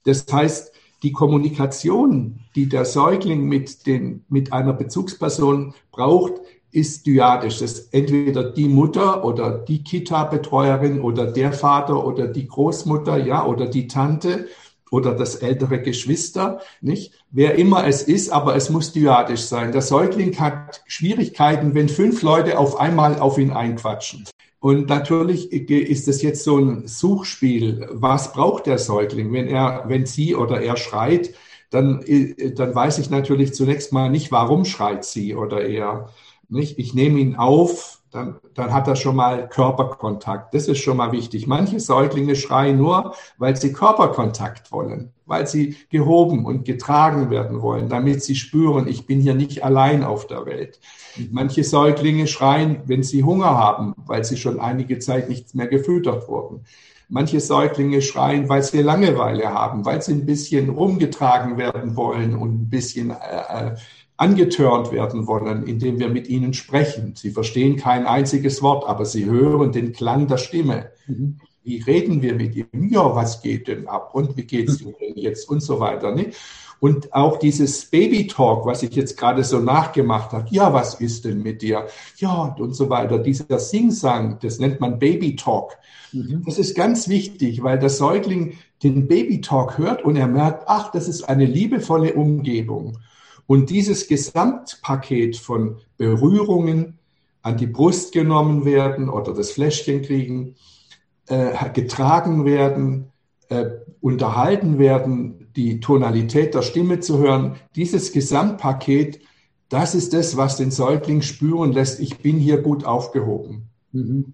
Das 0.03 0.23
heißt, 0.31 0.71
die 1.01 1.13
Kommunikation, 1.13 2.41
die 2.55 2.69
der 2.69 2.85
Säugling 2.85 3.45
mit, 3.45 3.87
den, 3.87 4.23
mit 4.29 4.53
einer 4.53 4.73
Bezugsperson 4.73 5.73
braucht, 5.91 6.33
ist 6.71 7.05
dyadisch. 7.05 7.59
Das 7.59 7.73
ist 7.73 7.93
entweder 7.93 8.51
die 8.51 8.67
Mutter 8.67 9.23
oder 9.23 9.57
die 9.57 9.83
Kita-Betreuerin 9.83 11.01
oder 11.01 11.31
der 11.31 11.53
Vater 11.53 12.05
oder 12.05 12.27
die 12.27 12.47
Großmutter, 12.47 13.17
ja, 13.17 13.45
oder 13.45 13.67
die 13.67 13.87
Tante 13.87 14.47
oder 14.91 15.13
das 15.13 15.35
ältere 15.35 15.81
Geschwister, 15.81 16.61
nicht? 16.81 17.13
Wer 17.31 17.55
immer 17.55 17.85
es 17.87 18.03
ist, 18.03 18.29
aber 18.29 18.55
es 18.55 18.69
muss 18.69 18.93
dyadisch 18.93 19.41
sein. 19.41 19.71
Der 19.71 19.81
Säugling 19.81 20.37
hat 20.39 20.81
Schwierigkeiten, 20.87 21.73
wenn 21.73 21.89
fünf 21.89 22.21
Leute 22.21 22.57
auf 22.57 22.79
einmal 22.79 23.19
auf 23.19 23.37
ihn 23.37 23.51
einquatschen. 23.51 24.25
Und 24.59 24.89
natürlich 24.89 25.51
ist 25.51 26.07
es 26.07 26.21
jetzt 26.21 26.43
so 26.43 26.57
ein 26.57 26.87
Suchspiel. 26.87 27.87
Was 27.91 28.33
braucht 28.33 28.65
der 28.65 28.79
Säugling? 28.79 29.31
Wenn 29.31 29.47
er, 29.47 29.83
wenn 29.87 30.05
sie 30.05 30.35
oder 30.35 30.61
er 30.61 30.77
schreit, 30.77 31.33
dann, 31.69 32.03
dann 32.55 32.73
weiß 32.73 32.97
ich 32.99 33.09
natürlich 33.09 33.53
zunächst 33.53 33.91
mal 33.91 34.09
nicht, 34.09 34.31
warum 34.31 34.65
schreit 34.65 35.03
sie 35.05 35.35
oder 35.35 35.65
er. 35.65 36.09
Nicht? 36.49 36.79
Ich 36.79 36.93
nehme 36.93 37.19
ihn 37.19 37.35
auf, 37.35 37.97
dann, 38.11 38.39
dann 38.53 38.73
hat 38.73 38.87
er 38.87 38.95
schon 38.95 39.15
mal 39.15 39.49
Körperkontakt. 39.49 40.53
Das 40.53 40.67
ist 40.67 40.79
schon 40.79 40.97
mal 40.97 41.11
wichtig. 41.11 41.45
Manche 41.45 41.79
Säuglinge 41.79 42.35
schreien 42.35 42.77
nur, 42.77 43.13
weil 43.37 43.55
sie 43.55 43.73
Körperkontakt 43.73 44.71
wollen, 44.71 45.11
weil 45.25 45.45
sie 45.45 45.75
gehoben 45.89 46.45
und 46.45 46.63
getragen 46.63 47.29
werden 47.29 47.61
wollen, 47.61 47.89
damit 47.89 48.23
sie 48.23 48.35
spüren, 48.35 48.87
ich 48.87 49.05
bin 49.05 49.19
hier 49.19 49.35
nicht 49.35 49.63
allein 49.63 50.03
auf 50.03 50.27
der 50.27 50.45
Welt. 50.45 50.79
Manche 51.31 51.63
Säuglinge 51.63 52.27
schreien, 52.27 52.81
wenn 52.85 53.03
sie 53.03 53.23
Hunger 53.23 53.57
haben, 53.57 53.93
weil 54.05 54.23
sie 54.23 54.37
schon 54.37 54.59
einige 54.59 54.99
Zeit 54.99 55.29
nichts 55.29 55.53
mehr 55.53 55.67
gefüttert 55.67 56.27
wurden. 56.29 56.61
Manche 57.09 57.39
Säuglinge 57.39 58.01
schreien, 58.01 58.49
weil 58.49 58.63
sie 58.63 58.81
Langeweile 58.81 59.53
haben, 59.53 59.85
weil 59.85 60.01
sie 60.01 60.11
ein 60.13 60.25
bisschen 60.25 60.69
rumgetragen 60.69 61.57
werden 61.57 61.95
wollen 61.95 62.35
und 62.35 62.63
ein 62.63 62.69
bisschen 62.69 63.11
äh, 63.11 63.13
äh 63.71 63.75
angetörnt 64.17 64.91
werden 64.91 65.27
wollen, 65.27 65.65
indem 65.67 65.99
wir 65.99 66.09
mit 66.09 66.27
ihnen 66.27 66.53
sprechen. 66.53 67.13
Sie 67.15 67.31
verstehen 67.31 67.77
kein 67.77 68.05
einziges 68.05 68.61
Wort, 68.61 68.87
aber 68.87 69.05
sie 69.05 69.25
hören 69.25 69.71
den 69.71 69.93
Klang 69.93 70.27
der 70.27 70.37
Stimme. 70.37 70.91
Mhm. 71.07 71.39
Wie 71.63 71.81
reden 71.81 72.21
wir 72.21 72.33
mit 72.33 72.55
ihm? 72.55 72.89
Ja, 72.89 73.15
was 73.15 73.41
geht 73.41 73.67
denn 73.67 73.87
ab? 73.87 74.11
Und 74.13 74.37
wie 74.37 74.43
geht's 74.43 74.81
ihm 74.81 74.95
denn 74.99 75.17
jetzt? 75.17 75.49
Und 75.49 75.61
so 75.61 75.79
weiter. 75.79 76.15
Ne? 76.15 76.31
Und 76.79 77.13
auch 77.13 77.37
dieses 77.37 77.85
Baby-Talk, 77.85 78.65
was 78.65 78.83
ich 78.83 78.95
jetzt 78.95 79.17
gerade 79.17 79.43
so 79.43 79.59
nachgemacht 79.59 80.31
habe. 80.31 80.47
Ja, 80.49 80.73
was 80.73 80.95
ist 80.95 81.25
denn 81.25 81.43
mit 81.43 81.61
dir? 81.61 81.87
Ja, 82.17 82.55
und 82.57 82.73
so 82.73 82.89
weiter. 82.89 83.19
Dieser 83.19 83.59
Sing-Sang, 83.59 84.37
das 84.41 84.59
nennt 84.59 84.79
man 84.79 84.97
Baby-Talk. 84.97 85.77
Mhm. 86.13 86.43
Das 86.45 86.57
ist 86.57 86.75
ganz 86.75 87.09
wichtig, 87.09 87.63
weil 87.63 87.79
der 87.79 87.89
Säugling 87.89 88.57
den 88.83 89.07
Baby-Talk 89.07 89.77
hört 89.77 90.03
und 90.05 90.15
er 90.15 90.27
merkt, 90.27 90.65
ach, 90.67 90.91
das 90.91 91.07
ist 91.07 91.23
eine 91.23 91.45
liebevolle 91.45 92.13
Umgebung. 92.13 92.97
Und 93.47 93.69
dieses 93.69 94.07
Gesamtpaket 94.07 95.37
von 95.37 95.77
Berührungen 95.97 96.99
an 97.41 97.57
die 97.57 97.67
Brust 97.67 98.11
genommen 98.11 98.65
werden 98.65 99.09
oder 99.09 99.33
das 99.33 99.51
Fläschchen 99.51 100.01
kriegen, 100.01 100.55
äh, 101.27 101.69
getragen 101.71 102.45
werden, 102.45 103.11
äh, 103.49 103.65
unterhalten 104.01 104.77
werden, 104.79 105.47
die 105.55 105.79
Tonalität 105.79 106.53
der 106.53 106.61
Stimme 106.61 106.99
zu 106.99 107.19
hören, 107.19 107.55
dieses 107.75 108.11
Gesamtpaket, 108.11 109.21
das 109.69 109.95
ist 109.95 110.13
das, 110.13 110.37
was 110.37 110.57
den 110.57 110.71
Säugling 110.71 111.21
spüren 111.21 111.71
lässt, 111.71 111.99
ich 111.99 112.19
bin 112.19 112.37
hier 112.37 112.61
gut 112.61 112.83
aufgehoben. 112.85 113.69
Mhm. 113.91 114.33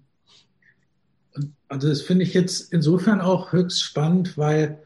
Also 1.68 1.88
das 1.88 2.02
finde 2.02 2.24
ich 2.24 2.34
jetzt 2.34 2.72
insofern 2.72 3.20
auch 3.20 3.52
höchst 3.52 3.82
spannend, 3.82 4.36
weil 4.36 4.82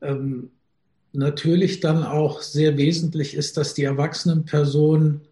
ähm, 0.00 0.50
natürlich 1.18 1.80
dann 1.80 2.04
auch 2.04 2.40
sehr 2.42 2.76
wesentlich 2.76 3.34
ist, 3.34 3.56
dass 3.56 3.74
die 3.74 3.84
erwachsenen 3.84 4.44
Personen 4.44 5.22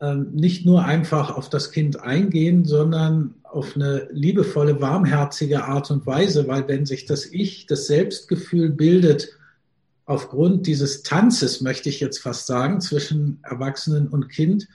ähm, 0.00 0.28
nicht 0.32 0.64
nur 0.64 0.84
einfach 0.84 1.36
auf 1.36 1.50
das 1.50 1.70
Kind 1.70 2.00
eingehen, 2.00 2.64
sondern 2.64 3.34
auf 3.42 3.76
eine 3.76 4.08
liebevolle, 4.12 4.80
warmherzige 4.80 5.64
Art 5.64 5.90
und 5.90 6.06
Weise, 6.06 6.48
weil 6.48 6.66
wenn 6.68 6.86
sich 6.86 7.06
das 7.06 7.26
Ich, 7.26 7.66
das 7.66 7.86
Selbstgefühl 7.86 8.70
bildet, 8.70 9.28
aufgrund 10.04 10.66
dieses 10.66 11.02
Tanzes, 11.02 11.60
möchte 11.60 11.88
ich 11.88 12.00
jetzt 12.00 12.18
fast 12.18 12.46
sagen, 12.46 12.80
zwischen 12.80 13.40
Erwachsenen 13.42 14.08
und 14.08 14.28
Kind, 14.28 14.68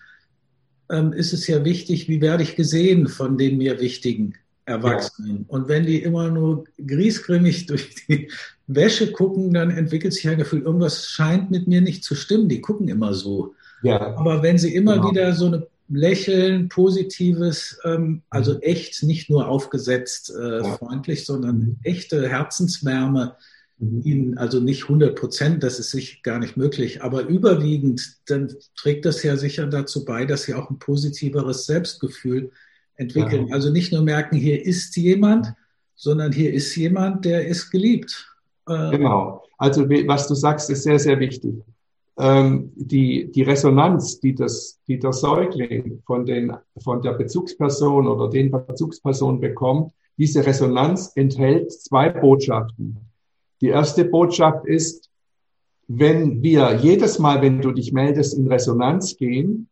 ähm, 0.91 1.13
ist 1.13 1.33
es 1.33 1.47
ja 1.47 1.65
wichtig, 1.65 2.07
wie 2.07 2.21
werde 2.21 2.43
ich 2.43 2.55
gesehen 2.55 3.07
von 3.07 3.37
den 3.37 3.57
mir 3.57 3.79
wichtigen 3.79 4.35
Erwachsenen. 4.65 5.37
Ja. 5.39 5.45
Und 5.47 5.67
wenn 5.67 5.85
die 5.85 6.01
immer 6.01 6.29
nur 6.29 6.65
griesgrimmig 6.85 7.65
durch 7.67 7.95
die 8.07 8.29
Wäsche 8.67 9.11
gucken, 9.11 9.53
dann 9.53 9.71
entwickelt 9.71 10.13
sich 10.13 10.27
ein 10.27 10.37
Gefühl, 10.37 10.61
irgendwas 10.61 11.07
scheint 11.07 11.51
mit 11.51 11.67
mir 11.67 11.81
nicht 11.81 12.03
zu 12.03 12.15
stimmen. 12.15 12.47
Die 12.49 12.61
gucken 12.61 12.87
immer 12.87 13.13
so. 13.13 13.55
Ja. 13.81 14.15
Aber 14.15 14.41
wenn 14.41 14.57
sie 14.57 14.73
immer 14.73 14.95
genau. 14.95 15.11
wieder 15.11 15.33
so 15.33 15.47
eine 15.47 15.67
Lächeln, 15.89 16.69
positives, 16.69 17.79
ähm, 17.83 18.21
also 18.29 18.53
mhm. 18.53 18.61
echt, 18.61 19.03
nicht 19.03 19.29
nur 19.29 19.47
aufgesetzt 19.47 20.33
äh, 20.35 20.57
ja. 20.59 20.77
freundlich, 20.77 21.25
sondern 21.25 21.77
echte 21.83 22.29
Herzenswärme, 22.29 23.35
mhm. 23.79 24.01
ihnen, 24.03 24.37
also 24.37 24.59
nicht 24.59 24.83
100 24.83 25.15
Prozent, 25.15 25.63
das 25.63 25.79
ist 25.79 25.91
sicher 25.91 26.17
gar 26.23 26.39
nicht 26.39 26.55
möglich, 26.55 27.03
aber 27.03 27.23
überwiegend, 27.23 28.17
dann 28.27 28.53
trägt 28.77 29.05
das 29.05 29.23
ja 29.23 29.35
sicher 29.35 29.67
dazu 29.67 30.05
bei, 30.05 30.25
dass 30.25 30.43
sie 30.43 30.53
auch 30.53 30.69
ein 30.69 30.79
positiveres 30.79 31.65
Selbstgefühl 31.65 32.51
entwickeln. 32.95 33.47
Ja. 33.49 33.55
Also 33.55 33.69
nicht 33.69 33.91
nur 33.91 34.03
merken, 34.03 34.37
hier 34.37 34.65
ist 34.65 34.95
jemand, 34.95 35.53
sondern 35.95 36.31
hier 36.31 36.53
ist 36.53 36.75
jemand, 36.75 37.25
der 37.25 37.45
ist 37.47 37.71
geliebt. 37.71 38.32
Äh, 38.67 38.91
genau. 38.91 39.43
Also 39.57 39.89
was 39.89 40.27
du 40.27 40.35
sagst, 40.35 40.69
ist 40.69 40.83
sehr, 40.83 40.99
sehr 40.99 41.19
wichtig. 41.19 41.55
Ähm, 42.17 42.71
die, 42.75 43.31
die 43.31 43.41
Resonanz, 43.41 44.19
die, 44.19 44.35
das, 44.35 44.79
die 44.87 44.99
der 44.99 45.13
Säugling 45.13 46.01
von, 46.05 46.25
den, 46.25 46.53
von 46.79 47.01
der 47.01 47.13
Bezugsperson 47.13 48.07
oder 48.07 48.29
den 48.29 48.51
Bezugspersonen 48.51 49.41
bekommt, 49.41 49.91
diese 50.17 50.45
Resonanz 50.45 51.11
enthält 51.15 51.71
zwei 51.71 52.09
Botschaften. 52.09 52.97
Die 53.61 53.69
erste 53.69 54.05
Botschaft 54.05 54.65
ist, 54.65 55.09
wenn 55.87 56.43
wir 56.43 56.75
jedes 56.75 57.17
Mal, 57.19 57.41
wenn 57.41 57.61
du 57.61 57.71
dich 57.71 57.93
meldest, 57.93 58.37
in 58.37 58.47
Resonanz 58.47 59.17
gehen, 59.17 59.69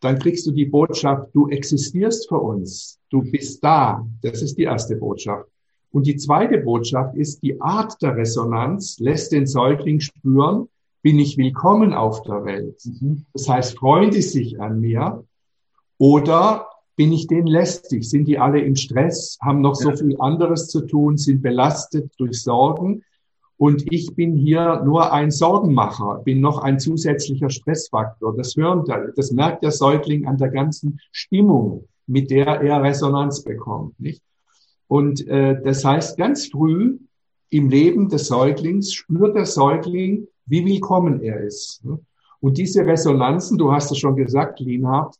dann 0.00 0.18
kriegst 0.18 0.46
du 0.46 0.50
die 0.50 0.64
Botschaft, 0.64 1.34
du 1.34 1.48
existierst 1.48 2.28
für 2.28 2.38
uns, 2.38 2.98
du 3.10 3.22
bist 3.22 3.62
da. 3.62 4.04
Das 4.22 4.42
ist 4.42 4.56
die 4.58 4.64
erste 4.64 4.96
Botschaft. 4.96 5.48
Und 5.92 6.06
die 6.06 6.16
zweite 6.16 6.58
Botschaft 6.58 7.14
ist, 7.16 7.42
die 7.42 7.60
Art 7.60 8.00
der 8.00 8.16
Resonanz 8.16 8.98
lässt 8.98 9.30
den 9.30 9.46
Säugling 9.46 10.00
spüren, 10.00 10.68
bin 11.02 11.18
ich 11.18 11.36
willkommen 11.36 11.92
auf 11.92 12.22
der 12.22 12.44
Welt. 12.46 12.80
Mhm. 12.84 13.26
Das 13.34 13.48
heißt, 13.48 13.78
freuen 13.78 14.10
die 14.10 14.22
sich 14.22 14.58
an 14.58 14.80
mir 14.80 15.24
oder 15.98 16.66
bin 16.96 17.12
ich 17.12 17.26
denen 17.26 17.46
lästig? 17.46 18.08
Sind 18.08 18.26
die 18.26 18.38
alle 18.38 18.60
im 18.60 18.76
Stress, 18.76 19.38
haben 19.42 19.60
noch 19.60 19.74
so 19.74 19.92
viel 19.92 20.16
anderes 20.18 20.68
zu 20.68 20.80
tun, 20.86 21.18
sind 21.18 21.42
belastet 21.42 22.10
durch 22.18 22.42
Sorgen? 22.42 23.02
Und 23.58 23.92
ich 23.92 24.14
bin 24.14 24.34
hier 24.34 24.82
nur 24.84 25.12
ein 25.12 25.30
Sorgenmacher, 25.30 26.22
bin 26.24 26.40
noch 26.40 26.58
ein 26.58 26.80
zusätzlicher 26.80 27.50
Stressfaktor. 27.50 28.34
Das 28.34 28.56
hören, 28.56 28.84
das 29.14 29.30
merkt 29.30 29.62
der 29.62 29.72
Säugling 29.72 30.26
an 30.26 30.38
der 30.38 30.48
ganzen 30.48 31.00
Stimmung, 31.12 31.86
mit 32.06 32.30
der 32.30 32.46
er 32.62 32.82
Resonanz 32.82 33.44
bekommt, 33.44 33.98
nicht? 34.00 34.22
Und 34.92 35.26
äh, 35.26 35.58
das 35.64 35.86
heißt, 35.86 36.18
ganz 36.18 36.48
früh 36.48 36.98
im 37.48 37.70
Leben 37.70 38.10
des 38.10 38.26
Säuglings 38.26 38.92
spürt 38.92 39.34
der 39.34 39.46
Säugling, 39.46 40.28
wie 40.44 40.66
willkommen 40.66 41.22
er 41.22 41.40
ist. 41.40 41.82
Und 42.40 42.58
diese 42.58 42.84
Resonanzen, 42.84 43.56
du 43.56 43.72
hast 43.72 43.90
es 43.90 43.96
schon 43.96 44.16
gesagt, 44.16 44.60
Lienhard, 44.60 45.14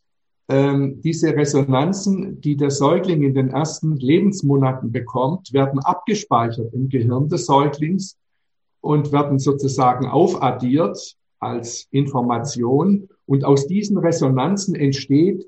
ähm, 0.50 1.00
diese 1.00 1.35
Resonanzen, 1.35 2.38
die 2.43 2.55
der 2.55 2.71
Säugling 2.71 3.23
in 3.23 3.33
den 3.33 3.49
ersten 3.49 3.97
Lebensmonaten 3.97 4.93
bekommt, 4.93 5.55
werden 5.55 5.81
abgespeichert 5.81 6.75
im 6.75 6.91
Gehirn 6.91 7.31
des 7.31 7.47
Säuglings 7.47 8.19
und 8.83 9.11
werden 9.11 9.38
sozusagen 9.38 10.07
aufaddiert 10.07 11.17
als 11.38 11.88
Information. 11.93 13.09
Und 13.25 13.47
aus 13.47 13.67
diesen 13.69 13.97
Resonanzen 13.97 14.75
entsteht 14.75 15.47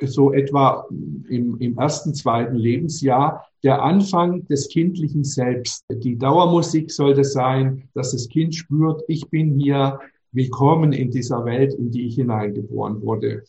so 0.00 0.32
etwa 0.32 0.86
im, 0.90 1.56
im 1.58 1.78
ersten, 1.78 2.14
zweiten 2.14 2.56
Lebensjahr 2.56 3.46
der 3.62 3.82
Anfang 3.82 4.46
des 4.48 4.68
kindlichen 4.68 5.24
Selbst. 5.24 5.84
Die 5.90 6.16
Dauermusik 6.16 6.90
sollte 6.90 7.24
sein, 7.24 7.88
dass 7.94 8.12
das 8.12 8.28
Kind 8.28 8.54
spürt, 8.54 9.02
ich 9.08 9.28
bin 9.30 9.58
hier 9.58 10.00
willkommen 10.32 10.92
in 10.92 11.10
dieser 11.10 11.44
Welt, 11.44 11.74
in 11.74 11.90
die 11.90 12.06
ich 12.06 12.16
hineingeboren 12.16 13.02
wurde. 13.02 13.44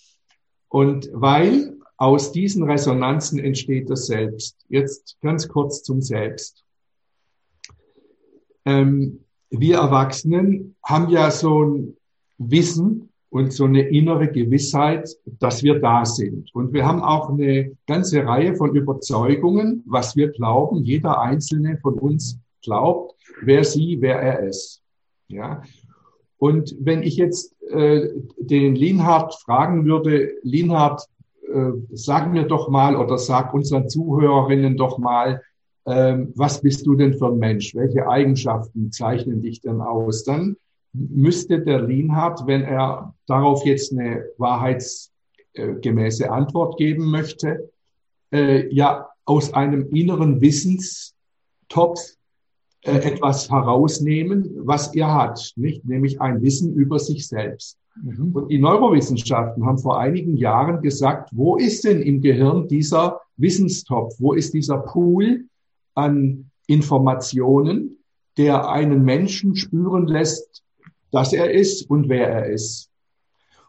Und 0.70 1.10
weil 1.14 1.78
aus 1.98 2.32
diesen 2.32 2.64
Resonanzen 2.64 3.40
entsteht 3.40 3.90
das 3.90 4.08
Selbst. 4.08 4.58
Jetzt 4.70 5.18
ganz 5.22 5.48
kurz 5.48 5.84
zum 5.84 6.02
Selbst 6.02 6.66
ähm, 8.66 9.20
wir 9.50 9.78
Erwachsenen 9.78 10.76
haben 10.84 11.10
ja 11.10 11.32
so 11.32 11.64
ein 11.64 11.98
Wissen 12.38 13.10
und 13.36 13.52
so 13.52 13.66
eine 13.66 13.82
innere 13.82 14.30
Gewissheit, 14.30 15.10
dass 15.26 15.62
wir 15.62 15.82
da 15.82 16.06
sind. 16.06 16.56
Und 16.56 16.72
wir 16.72 16.86
haben 16.86 17.02
auch 17.02 17.30
eine 17.30 17.76
ganze 17.86 18.26
Reihe 18.26 18.56
von 18.56 18.74
Überzeugungen, 18.74 19.84
was 19.86 20.16
wir 20.16 20.30
glauben, 20.30 20.86
jeder 20.86 21.20
einzelne 21.20 21.78
von 21.82 21.96
uns 21.96 22.40
glaubt, 22.64 23.14
wer 23.42 23.66
sie, 23.66 23.98
wer 24.00 24.22
er 24.22 24.48
ist. 24.48 24.82
Ja. 25.28 25.64
Und 26.38 26.78
wenn 26.80 27.04
ich 27.04 27.18
jetzt 27.18 27.54
äh, 27.72 28.08
den 28.38 28.74
Linhard 28.74 29.36
fragen 29.36 29.84
würde, 29.84 30.32
Linhard, 30.44 31.06
äh, 31.54 31.72
sag 31.92 32.32
mir 32.32 32.44
doch 32.44 32.70
mal 32.70 32.96
oder 32.96 33.18
sag 33.18 33.54
unseren 33.54 33.90
Zuhörerinnen 33.90 34.78
doch 34.78 34.98
mal, 34.98 35.42
äh, 35.84 36.20
was 36.36 36.62
bist 36.62 36.86
du 36.86 36.96
denn 36.96 37.16
für 37.16 37.28
ein 37.28 37.40
Mensch? 37.40 37.76
Welche 37.76 38.08
Eigenschaften 38.08 38.94
zeichnen 38.94 39.42
dich 39.42 39.60
denn 39.60 39.82
aus? 39.82 40.24
Dann 40.24 40.56
müsste 41.10 41.62
der 41.62 41.82
Linhard, 41.82 42.46
wenn 42.48 42.62
er 42.64 43.14
darauf 43.28 43.66
jetzt 43.66 43.92
eine 43.92 44.26
wahrheitsgemäße 44.38 46.32
Antwort 46.32 46.78
geben 46.78 47.10
möchte, 47.10 47.72
äh, 48.32 48.68
ja 48.74 49.10
aus 49.26 49.54
einem 49.54 49.90
inneren 49.90 50.42
Wissenstopf 50.42 52.00
äh, 52.82 52.98
etwas 52.98 53.50
herausnehmen, 53.50 54.52
was 54.58 54.94
er 54.94 55.14
hat, 55.14 55.54
nicht? 55.56 55.86
nämlich 55.86 56.22
ein 56.22 56.42
Wissen 56.42 56.76
über 56.76 57.00
sich 57.00 57.28
selbst. 57.28 57.78
Mhm. 58.02 58.32
Und 58.34 58.50
die 58.50 58.60
Neurowissenschaften 58.60 59.66
haben 59.66 59.80
vor 59.80 60.00
einigen 60.00 60.38
Jahren 60.38 60.82
gesagt, 60.82 61.30
wo 61.34 61.56
ist 61.56 61.84
denn 61.84 62.02
im 62.02 62.22
Gehirn 62.22 62.68
dieser 62.68 63.22
Wissenstopf? 63.38 64.16
Wo 64.20 64.34
ist 64.34 64.54
dieser 64.54 64.78
Pool 64.78 65.46
an 65.96 66.52
Informationen, 66.68 67.98
der 68.38 68.70
einen 68.70 69.04
Menschen 69.04 69.56
spüren 69.56 70.08
lässt, 70.08 70.65
dass 71.12 71.34
er 71.34 71.52
ist 71.52 71.90
und 71.90 72.10
wer 72.10 72.28
er 72.28 72.46
ist? 72.48 72.90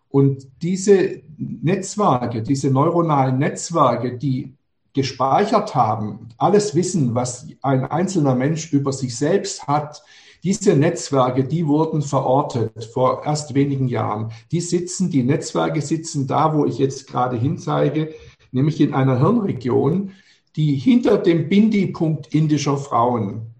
Und 0.08 0.46
diese 0.62 1.22
Netzwerke, 1.36 2.42
diese 2.42 2.70
neuronalen 2.70 3.38
Netzwerke, 3.38 4.16
die 4.16 4.54
gespeichert 4.94 5.74
haben, 5.74 6.28
alles 6.38 6.74
Wissen, 6.74 7.14
was 7.14 7.46
ein 7.60 7.84
einzelner 7.84 8.34
Mensch 8.34 8.72
über 8.72 8.92
sich 8.92 9.16
selbst 9.16 9.66
hat, 9.66 10.02
diese 10.42 10.74
Netzwerke, 10.74 11.44
die 11.44 11.66
wurden 11.66 12.02
verortet 12.02 12.84
vor 12.84 13.24
erst 13.24 13.54
wenigen 13.54 13.88
Jahren. 13.88 14.32
Die 14.52 14.60
sitzen, 14.60 15.10
die 15.10 15.22
Netzwerke 15.22 15.82
sitzen 15.82 16.26
da, 16.26 16.54
wo 16.54 16.64
ich 16.64 16.78
jetzt 16.78 17.08
gerade 17.08 17.36
hinzeige, 17.36 18.14
nämlich 18.52 18.80
in 18.80 18.94
einer 18.94 19.18
Hirnregion, 19.18 20.12
die 20.56 20.76
hinter 20.76 21.18
dem 21.18 21.48
Bindi-Punkt 21.48 22.34
indischer 22.34 22.78
Frauen 22.78 23.54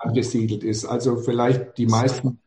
angesiedelt 0.00 0.62
ist. 0.62 0.84
Also 0.84 1.16
vielleicht 1.16 1.78
die 1.78 1.86
meisten 1.86 2.38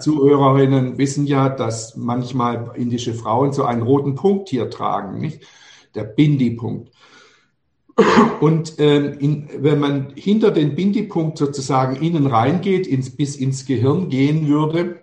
Zuhörerinnen 0.00 0.98
wissen 0.98 1.26
ja, 1.26 1.48
dass 1.48 1.96
manchmal 1.96 2.72
indische 2.74 3.14
Frauen 3.14 3.52
so 3.52 3.64
einen 3.64 3.82
roten 3.82 4.14
Punkt 4.14 4.48
hier 4.48 4.68
tragen, 4.68 5.20
nicht? 5.20 5.42
Der 5.94 6.04
Bindi-Punkt. 6.04 6.90
Und 8.40 8.74
ähm, 8.78 9.18
in, 9.18 9.48
wenn 9.58 9.78
man 9.78 10.12
hinter 10.14 10.50
den 10.50 10.74
Bindepunkt 10.74 11.38
sozusagen 11.38 11.96
innen 11.96 12.26
reingeht, 12.26 12.86
ins, 12.86 13.16
bis 13.16 13.36
ins 13.36 13.64
Gehirn 13.64 14.10
gehen 14.10 14.48
würde, 14.48 15.00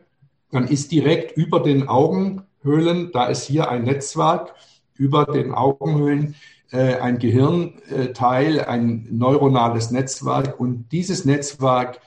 dann 0.51 0.67
ist 0.67 0.91
direkt 0.91 1.35
über 1.35 1.59
den 1.59 1.87
Augenhöhlen, 1.87 3.09
da 3.11 3.25
ist 3.25 3.45
hier 3.45 3.71
ein 3.71 3.85
Netzwerk, 3.85 4.53
über 4.95 5.25
den 5.25 5.51
Augenhöhlen 5.51 6.35
äh, 6.71 6.95
ein 6.97 7.17
Gehirnteil, 7.17 8.61
ein 8.61 9.07
neuronales 9.09 9.89
Netzwerk. 9.89 10.59
Und 10.59 10.91
dieses 10.91 11.25
Netzwerk 11.25 11.99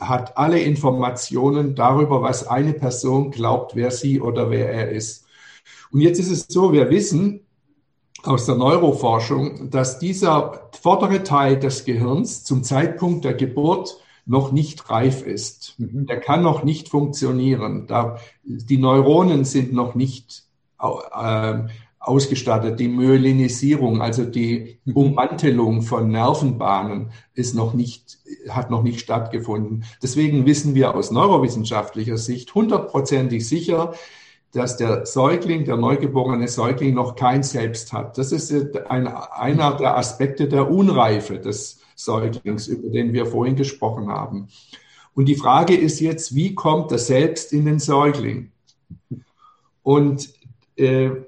hat 0.00 0.36
alle 0.36 0.60
Informationen 0.60 1.74
darüber, 1.74 2.22
was 2.22 2.46
eine 2.48 2.72
Person 2.72 3.30
glaubt, 3.30 3.76
wer 3.76 3.90
sie 3.90 4.20
oder 4.20 4.50
wer 4.50 4.72
er 4.72 4.90
ist. 4.90 5.26
Und 5.92 6.00
jetzt 6.00 6.18
ist 6.18 6.30
es 6.30 6.46
so, 6.48 6.72
wir 6.72 6.90
wissen, 6.90 7.40
aus 8.22 8.46
der 8.46 8.56
Neuroforschung, 8.56 9.70
dass 9.70 9.98
dieser 9.98 10.70
vordere 10.80 11.22
Teil 11.22 11.58
des 11.58 11.84
Gehirns 11.84 12.44
zum 12.44 12.62
Zeitpunkt 12.62 13.24
der 13.24 13.34
Geburt 13.34 13.98
noch 14.26 14.52
nicht 14.52 14.90
reif 14.90 15.22
ist. 15.22 15.74
Mhm. 15.78 16.06
Der 16.06 16.20
kann 16.20 16.42
noch 16.42 16.62
nicht 16.62 16.88
funktionieren. 16.88 17.86
Da, 17.86 18.18
die 18.44 18.76
Neuronen 18.76 19.44
sind 19.44 19.72
noch 19.72 19.94
nicht 19.94 20.44
äh, 20.80 21.58
ausgestattet. 22.00 22.80
Die 22.80 22.88
Myelinisierung, 22.88 24.00
also 24.00 24.24
die 24.24 24.78
mhm. 24.84 24.96
Ummantelung 24.96 25.82
von 25.82 26.10
Nervenbahnen, 26.10 27.10
ist 27.34 27.54
noch 27.54 27.74
nicht, 27.74 28.18
hat 28.48 28.70
noch 28.70 28.82
nicht 28.82 29.00
stattgefunden. 29.00 29.84
Deswegen 30.02 30.46
wissen 30.46 30.74
wir 30.74 30.94
aus 30.94 31.10
neurowissenschaftlicher 31.10 32.16
Sicht 32.16 32.54
hundertprozentig 32.54 33.46
sicher, 33.46 33.92
dass 34.52 34.76
der 34.76 35.06
Säugling, 35.06 35.64
der 35.64 35.76
neugeborene 35.76 36.48
Säugling 36.48 36.94
noch 36.94 37.14
kein 37.14 37.42
Selbst 37.42 37.92
hat. 37.92 38.18
Das 38.18 38.32
ist 38.32 38.52
ein, 38.88 39.06
einer 39.06 39.76
der 39.76 39.96
Aspekte 39.96 40.48
der 40.48 40.68
Unreife 40.68 41.38
des 41.38 41.80
Säuglings, 41.94 42.66
über 42.66 42.88
den 42.88 43.12
wir 43.12 43.26
vorhin 43.26 43.54
gesprochen 43.54 44.08
haben. 44.08 44.48
Und 45.14 45.26
die 45.26 45.36
Frage 45.36 45.76
ist 45.76 46.00
jetzt, 46.00 46.34
wie 46.34 46.54
kommt 46.54 46.90
das 46.90 47.06
Selbst 47.08 47.52
in 47.52 47.66
den 47.66 47.78
Säugling? 47.78 48.50
Und 49.82 50.32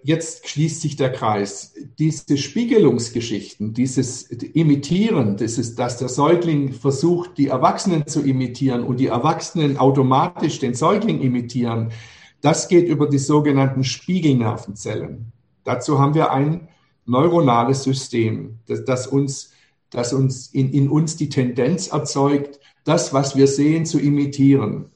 jetzt 0.03 0.49
schließt 0.49 0.81
sich 0.81 0.97
der 0.97 1.13
Kreis. 1.13 1.75
Diese 1.99 2.39
Spiegelungsgeschichten, 2.39 3.75
dieses 3.75 4.23
Imitieren, 4.23 5.37
dieses, 5.37 5.75
dass 5.75 5.99
der 5.99 6.09
Säugling 6.09 6.73
versucht, 6.73 7.37
die 7.37 7.49
Erwachsenen 7.49 8.07
zu 8.07 8.23
imitieren 8.23 8.83
und 8.83 8.99
die 8.99 9.09
Erwachsenen 9.09 9.77
automatisch 9.77 10.59
den 10.59 10.75
Säugling 10.75 11.21
imitieren, 11.21 11.93
das 12.41 12.69
geht 12.69 12.89
über 12.89 13.09
die 13.09 13.19
sogenannten 13.19 13.85
Spiegelnervenzellen. 13.85 15.33
Dazu 15.65 15.99
haben 15.99 16.15
wir 16.15 16.33
ein 16.33 16.69
neuronales 17.05 17.83
System, 17.83 18.59
das, 18.67 18.85
das 18.85 19.07
uns, 19.07 19.53
das 19.91 20.13
uns 20.13 20.47
in, 20.49 20.73
in 20.73 20.89
uns 20.89 21.17
die 21.17 21.29
Tendenz 21.29 21.89
erzeugt, 21.89 22.59
das, 22.85 23.13
was 23.13 23.37
wir 23.37 23.47
sehen, 23.47 23.85
zu 23.87 24.01
imitieren. 24.01 24.87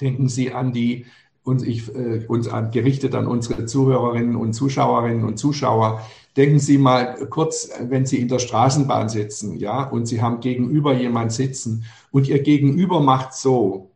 Denken 0.00 0.28
Sie 0.28 0.52
an 0.52 0.72
die, 0.72 1.06
uns, 1.46 1.62
ich, 1.62 1.94
äh, 1.94 2.24
uns 2.26 2.48
an, 2.48 2.70
gerichtet 2.70 3.14
an 3.14 3.26
unsere 3.26 3.66
Zuhörerinnen 3.66 4.36
und 4.36 4.52
Zuschauerinnen 4.52 5.24
und 5.24 5.38
Zuschauer. 5.38 6.02
Denken 6.36 6.58
Sie 6.58 6.76
mal 6.76 7.14
kurz, 7.30 7.70
wenn 7.80 8.04
Sie 8.04 8.20
in 8.20 8.28
der 8.28 8.38
Straßenbahn 8.38 9.08
sitzen, 9.08 9.56
ja, 9.56 9.84
und 9.84 10.06
Sie 10.06 10.20
haben 10.20 10.40
gegenüber 10.40 10.94
jemand 10.94 11.32
sitzen 11.32 11.84
und 12.10 12.28
Ihr 12.28 12.42
Gegenüber 12.42 13.00
macht 13.00 13.32
so 13.34 13.90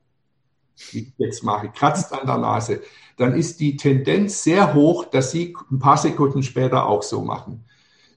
wie 0.92 1.00
ich 1.00 1.12
jetzt 1.18 1.44
mache, 1.44 1.68
kratzt 1.68 2.12
an 2.12 2.26
der 2.26 2.38
Nase, 2.38 2.80
dann 3.16 3.34
ist 3.34 3.60
die 3.60 3.76
Tendenz 3.76 4.42
sehr 4.42 4.74
hoch, 4.74 5.04
dass 5.04 5.30
Sie 5.30 5.54
ein 5.70 5.78
paar 5.78 5.96
Sekunden 5.96 6.42
später 6.42 6.86
auch 6.86 7.02
so 7.02 7.22
machen. 7.22 7.64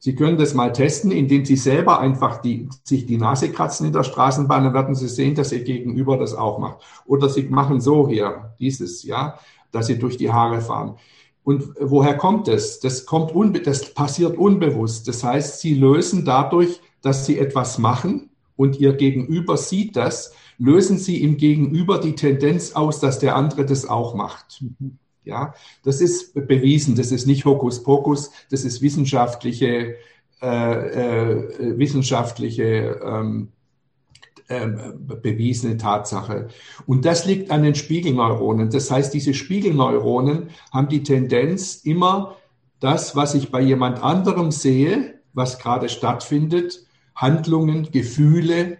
Sie 0.03 0.15
können 0.15 0.37
das 0.37 0.53
mal 0.53 0.73
testen, 0.73 1.11
indem 1.11 1.45
Sie 1.45 1.55
selber 1.55 2.01
einfach 2.01 2.41
die, 2.41 2.67
sich 2.83 3.05
die 3.05 3.15
Nase 3.15 3.53
kratzen 3.53 3.87
in 3.87 3.93
der 3.93 4.03
Straßenbahn, 4.03 4.65
dann 4.65 4.73
werden 4.73 4.95
Sie 4.95 5.07
sehen, 5.07 5.33
dass 5.33 5.53
Ihr 5.53 5.63
Gegenüber 5.63 6.17
das 6.17 6.33
auch 6.33 6.59
macht. 6.59 6.79
Oder 7.05 7.29
Sie 7.29 7.43
machen 7.43 7.79
so 7.79 8.09
hier, 8.09 8.53
dieses, 8.59 9.03
ja, 9.03 9.39
dass 9.71 9.87
Sie 9.87 9.97
durch 9.97 10.17
die 10.17 10.29
Haare 10.29 10.59
fahren. 10.59 10.97
Und 11.45 11.69
woher 11.79 12.17
kommt 12.17 12.49
das? 12.49 12.81
Das 12.81 13.05
kommt 13.05 13.33
unbe 13.33 13.61
das 13.61 13.93
passiert 13.93 14.37
unbewusst. 14.37 15.07
Das 15.07 15.23
heißt, 15.23 15.61
Sie 15.61 15.73
lösen 15.73 16.25
dadurch, 16.25 16.81
dass 17.01 17.25
Sie 17.25 17.39
etwas 17.39 17.77
machen 17.77 18.29
und 18.57 18.81
Ihr 18.81 18.95
Gegenüber 18.95 19.55
sieht 19.55 19.95
das, 19.95 20.33
lösen 20.57 20.97
Sie 20.97 21.21
im 21.21 21.37
Gegenüber 21.37 21.97
die 21.97 22.15
Tendenz 22.15 22.73
aus, 22.73 22.99
dass 22.99 23.19
der 23.19 23.37
andere 23.37 23.65
das 23.65 23.87
auch 23.87 24.15
macht. 24.15 24.65
Ja, 25.25 25.53
das 25.83 26.01
ist 26.01 26.33
bewiesen, 26.33 26.95
das 26.95 27.11
ist 27.11 27.27
nicht 27.27 27.45
Hokuspokus, 27.45 28.31
das 28.51 28.65
ist 28.65 28.81
wissenschaftliche, 28.81 29.95
äh, 30.41 30.45
äh, 30.45 31.77
wissenschaftliche 31.77 32.99
ähm, 33.03 33.49
äh, 34.49 34.67
bewiesene 34.99 35.77
Tatsache. 35.77 36.49
Und 36.85 37.05
das 37.05 37.25
liegt 37.25 37.49
an 37.49 37.63
den 37.63 37.75
Spiegelneuronen. 37.75 38.69
Das 38.69 38.91
heißt, 38.91 39.13
diese 39.13 39.33
Spiegelneuronen 39.33 40.49
haben 40.71 40.89
die 40.89 41.03
Tendenz, 41.03 41.75
immer 41.85 42.35
das, 42.81 43.15
was 43.15 43.35
ich 43.35 43.51
bei 43.51 43.61
jemand 43.61 44.03
anderem 44.03 44.51
sehe, 44.51 45.21
was 45.33 45.59
gerade 45.59 45.87
stattfindet, 45.87 46.85
Handlungen, 47.15 47.89
Gefühle, 47.91 48.79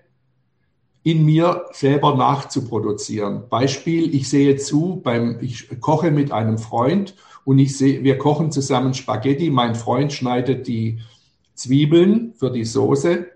in 1.03 1.25
mir 1.25 1.65
selber 1.71 2.15
nachzuproduzieren. 2.15 3.43
Beispiel, 3.49 4.15
ich 4.15 4.29
sehe 4.29 4.55
zu, 4.55 5.01
beim, 5.03 5.37
ich 5.41 5.67
koche 5.81 6.11
mit 6.11 6.31
einem 6.31 6.57
Freund 6.57 7.15
und 7.43 7.59
ich 7.59 7.77
sehe, 7.77 8.03
wir 8.03 8.17
kochen 8.17 8.51
zusammen 8.51 8.93
Spaghetti. 8.93 9.49
Mein 9.49 9.75
Freund 9.75 10.13
schneidet 10.13 10.65
die 10.67 10.99
Zwiebeln 11.55 12.33
für 12.37 12.49
die 12.49 12.63
Soße 12.63 13.27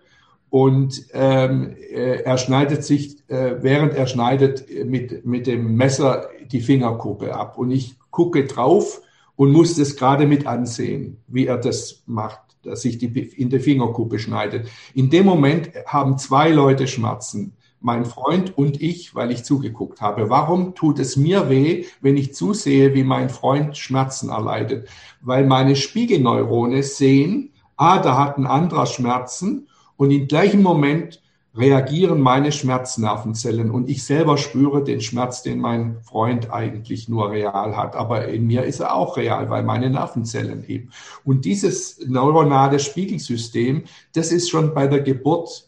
und 0.50 1.08
ähm, 1.12 1.76
äh, 1.92 2.22
er 2.22 2.38
schneidet 2.38 2.86
sich, 2.86 3.18
äh, 3.30 3.62
während 3.62 3.94
er 3.94 4.08
schneidet, 4.08 4.66
mit, 4.86 5.26
mit 5.26 5.46
dem 5.46 5.76
Messer 5.76 6.30
die 6.50 6.62
Fingerkuppe 6.62 7.36
ab. 7.36 7.58
Und 7.58 7.72
ich 7.72 7.96
gucke 8.12 8.46
drauf 8.46 9.02
und 9.36 9.52
muss 9.52 9.76
das 9.76 9.98
gerade 9.98 10.26
mit 10.26 10.48
ansehen, 10.48 11.18
wie 11.28 11.48
er 11.48 11.58
das 11.58 12.04
macht 12.06 12.48
dass 12.64 12.82
sich 12.82 12.98
die 12.98 13.08
in 13.08 13.50
die 13.50 13.60
Fingerkuppe 13.60 14.20
schneidet. 14.20 14.68
In 14.94 15.10
dem 15.10 15.26
Moment 15.26 15.72
haben 15.86 16.18
zwei 16.18 16.50
Leute 16.50 16.88
Schmerzen 16.88 17.54
mein 17.80 18.06
Freund 18.06 18.58
und 18.58 18.82
ich, 18.82 19.14
weil 19.16 19.32
ich 19.32 19.44
zugeguckt 19.44 20.02
habe. 20.02 20.30
Warum 20.30 20.76
tut 20.76 21.00
es 21.00 21.16
mir 21.16 21.50
weh, 21.50 21.86
wenn 22.02 22.18
ich 22.18 22.34
zusehe, 22.34 22.94
wie 22.94 23.04
mein 23.04 23.30
Freund 23.30 23.78
Schmerzen 23.78 24.30
erleidet? 24.30 24.90
Weil 25.22 25.46
meine 25.46 25.76
Spiegelneurone 25.76 26.84
sehen, 26.84 27.52
ah, 27.76 28.00
da 28.00 28.18
hat 28.18 28.38
ein 28.38 28.48
anderer 28.48 28.88
Schmerzen 28.88 29.68
und 29.96 30.12
im 30.12 30.28
gleichen 30.28 30.62
Moment 30.62 31.22
reagieren 31.58 32.22
meine 32.22 32.52
Schmerznervenzellen 32.52 33.72
und 33.72 33.90
ich 33.90 34.04
selber 34.04 34.38
spüre 34.38 34.84
den 34.84 35.02
Schmerz, 35.02 35.42
den 35.42 35.60
mein 35.60 36.00
Freund 36.02 36.52
eigentlich 36.52 37.10
nur 37.10 37.32
real 37.32 37.76
hat. 37.76 37.96
Aber 37.96 38.28
in 38.28 38.46
mir 38.46 38.64
ist 38.64 38.80
er 38.80 38.94
auch 38.94 39.18
real, 39.18 39.50
weil 39.50 39.64
meine 39.64 39.90
Nervenzellen 39.90 40.64
eben. 40.68 40.92
Und 41.26 41.46
dieses 41.46 42.00
neuronale 42.08 42.80
Spiegelsystem, 42.80 43.86
das 44.14 44.32
ist 44.32 44.50
schon 44.50 44.76
bei 44.76 44.88
der 44.88 45.02
Geburt 45.02 45.67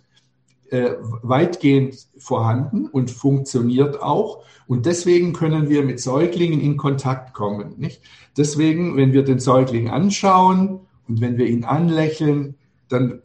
äh, 0.71 0.95
weitgehend 1.23 2.07
vorhanden 2.17 2.87
und 2.87 3.11
funktioniert 3.11 4.01
auch. 4.01 4.43
Und 4.67 4.85
deswegen 4.85 5.33
können 5.33 5.69
wir 5.69 5.83
mit 5.83 5.99
Säuglingen 5.99 6.61
in 6.61 6.77
Kontakt 6.77 7.33
kommen. 7.33 7.75
Nicht? 7.77 8.01
Deswegen, 8.37 8.95
wenn 8.95 9.13
wir 9.13 9.23
den 9.23 9.39
Säugling 9.39 9.89
anschauen 9.89 10.81
und 11.07 11.21
wenn 11.21 11.37
wir 11.37 11.47
ihn 11.47 11.63
anlächeln, 11.63 12.55
dann 12.87 13.21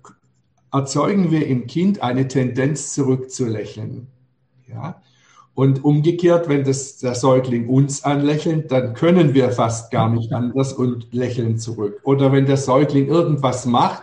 erzeugen 0.72 1.30
wir 1.30 1.46
im 1.46 1.66
Kind 1.66 2.02
eine 2.02 2.28
Tendenz 2.28 2.94
zurückzulächeln. 2.94 4.06
Ja? 4.68 5.02
Und 5.54 5.84
umgekehrt, 5.84 6.48
wenn 6.48 6.64
das, 6.64 6.98
der 6.98 7.14
Säugling 7.14 7.68
uns 7.68 8.02
anlächelt, 8.02 8.72
dann 8.72 8.94
können 8.94 9.34
wir 9.34 9.50
fast 9.50 9.92
gar 9.92 10.08
nicht 10.08 10.32
anders 10.32 10.72
und 10.72 11.12
lächeln 11.12 11.58
zurück. 11.58 12.00
Oder 12.02 12.32
wenn 12.32 12.46
der 12.46 12.56
Säugling 12.56 13.06
irgendwas 13.06 13.64
macht, 13.64 14.02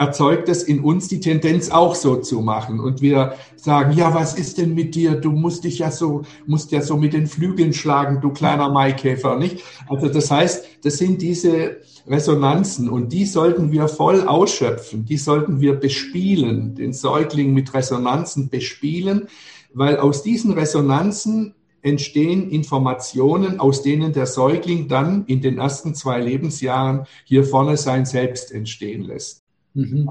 erzeugt 0.00 0.48
es 0.48 0.62
in 0.62 0.80
uns 0.80 1.08
die 1.08 1.20
Tendenz 1.20 1.70
auch 1.70 1.94
so 1.94 2.16
zu 2.16 2.40
machen. 2.40 2.80
Und 2.80 3.02
wir 3.02 3.34
sagen, 3.56 3.92
ja, 3.92 4.14
was 4.14 4.32
ist 4.32 4.56
denn 4.56 4.74
mit 4.74 4.94
dir? 4.94 5.16
Du 5.16 5.30
musst 5.30 5.64
dich 5.64 5.78
ja 5.78 5.90
so, 5.90 6.22
musst 6.46 6.72
ja 6.72 6.80
so 6.80 6.96
mit 6.96 7.12
den 7.12 7.26
Flügeln 7.26 7.74
schlagen, 7.74 8.22
du 8.22 8.30
kleiner 8.30 8.70
Maikäfer, 8.70 9.36
nicht? 9.38 9.62
Also 9.90 10.08
das 10.08 10.30
heißt, 10.30 10.64
das 10.84 10.96
sind 10.96 11.20
diese 11.20 11.82
Resonanzen 12.06 12.88
und 12.88 13.12
die 13.12 13.26
sollten 13.26 13.72
wir 13.72 13.88
voll 13.88 14.26
ausschöpfen. 14.26 15.04
Die 15.04 15.18
sollten 15.18 15.60
wir 15.60 15.74
bespielen, 15.74 16.74
den 16.74 16.94
Säugling 16.94 17.52
mit 17.52 17.74
Resonanzen 17.74 18.48
bespielen, 18.48 19.28
weil 19.74 19.98
aus 19.98 20.22
diesen 20.22 20.54
Resonanzen 20.54 21.54
entstehen 21.82 22.48
Informationen, 22.48 23.60
aus 23.60 23.82
denen 23.82 24.14
der 24.14 24.24
Säugling 24.24 24.88
dann 24.88 25.26
in 25.26 25.42
den 25.42 25.58
ersten 25.58 25.94
zwei 25.94 26.20
Lebensjahren 26.20 27.04
hier 27.26 27.44
vorne 27.44 27.76
sein 27.76 28.06
Selbst 28.06 28.50
entstehen 28.50 29.02
lässt. 29.02 29.44
Mhm. 29.74 30.10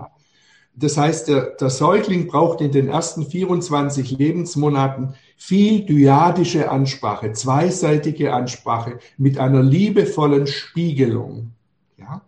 Das 0.76 0.98
heißt, 0.98 1.28
der, 1.28 1.56
der 1.60 1.70
Säugling 1.70 2.28
braucht 2.28 2.62
in 2.62 2.72
den 2.72 2.88
ersten 2.88 3.26
24 3.26 4.12
Lebensmonaten 4.12 5.16
viel 5.36 5.86
dyadische 5.86 6.70
Ansprache, 6.70 7.34
zweiseitige 7.34 8.34
Ansprache 8.34 9.00
mit 9.18 9.38
einer 9.38 9.62
liebevollen 9.62 10.48
Spiegelung. 10.48 11.52
Ja? 11.98 12.22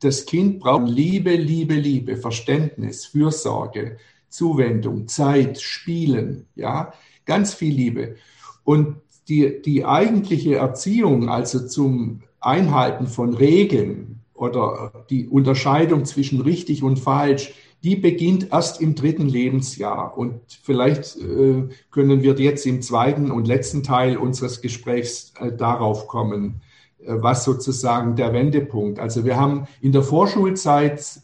Das 0.00 0.26
Kind 0.26 0.58
braucht 0.58 0.88
Liebe, 0.88 1.36
Liebe, 1.36 1.74
Liebe, 1.74 2.16
Verständnis, 2.16 3.06
Fürsorge, 3.06 3.98
Zuwendung, 4.28 5.06
Zeit, 5.06 5.60
Spielen, 5.60 6.46
ja, 6.56 6.92
ganz 7.24 7.54
viel 7.54 7.74
Liebe. 7.74 8.16
Und 8.64 8.96
die, 9.28 9.62
die 9.62 9.84
eigentliche 9.84 10.56
Erziehung, 10.56 11.28
also 11.28 11.66
zum 11.66 12.22
Einhalten 12.40 13.06
von 13.06 13.34
Regeln, 13.34 14.21
oder 14.42 15.04
die 15.08 15.28
Unterscheidung 15.28 16.04
zwischen 16.04 16.40
richtig 16.40 16.82
und 16.82 16.98
falsch, 16.98 17.54
die 17.84 17.96
beginnt 17.96 18.48
erst 18.52 18.80
im 18.80 18.94
dritten 18.94 19.28
Lebensjahr. 19.28 20.16
Und 20.18 20.40
vielleicht 20.62 21.16
äh, 21.16 21.68
können 21.90 22.22
wir 22.22 22.34
jetzt 22.34 22.66
im 22.66 22.82
zweiten 22.82 23.30
und 23.30 23.46
letzten 23.46 23.82
Teil 23.82 24.16
unseres 24.16 24.60
Gesprächs 24.60 25.32
äh, 25.38 25.52
darauf 25.52 26.08
kommen, 26.08 26.60
äh, 27.00 27.14
was 27.18 27.44
sozusagen 27.44 28.16
der 28.16 28.32
Wendepunkt. 28.32 28.98
Also 28.98 29.24
wir 29.24 29.36
haben 29.36 29.66
in 29.80 29.92
der 29.92 30.02
Vorschulzeit 30.02 31.22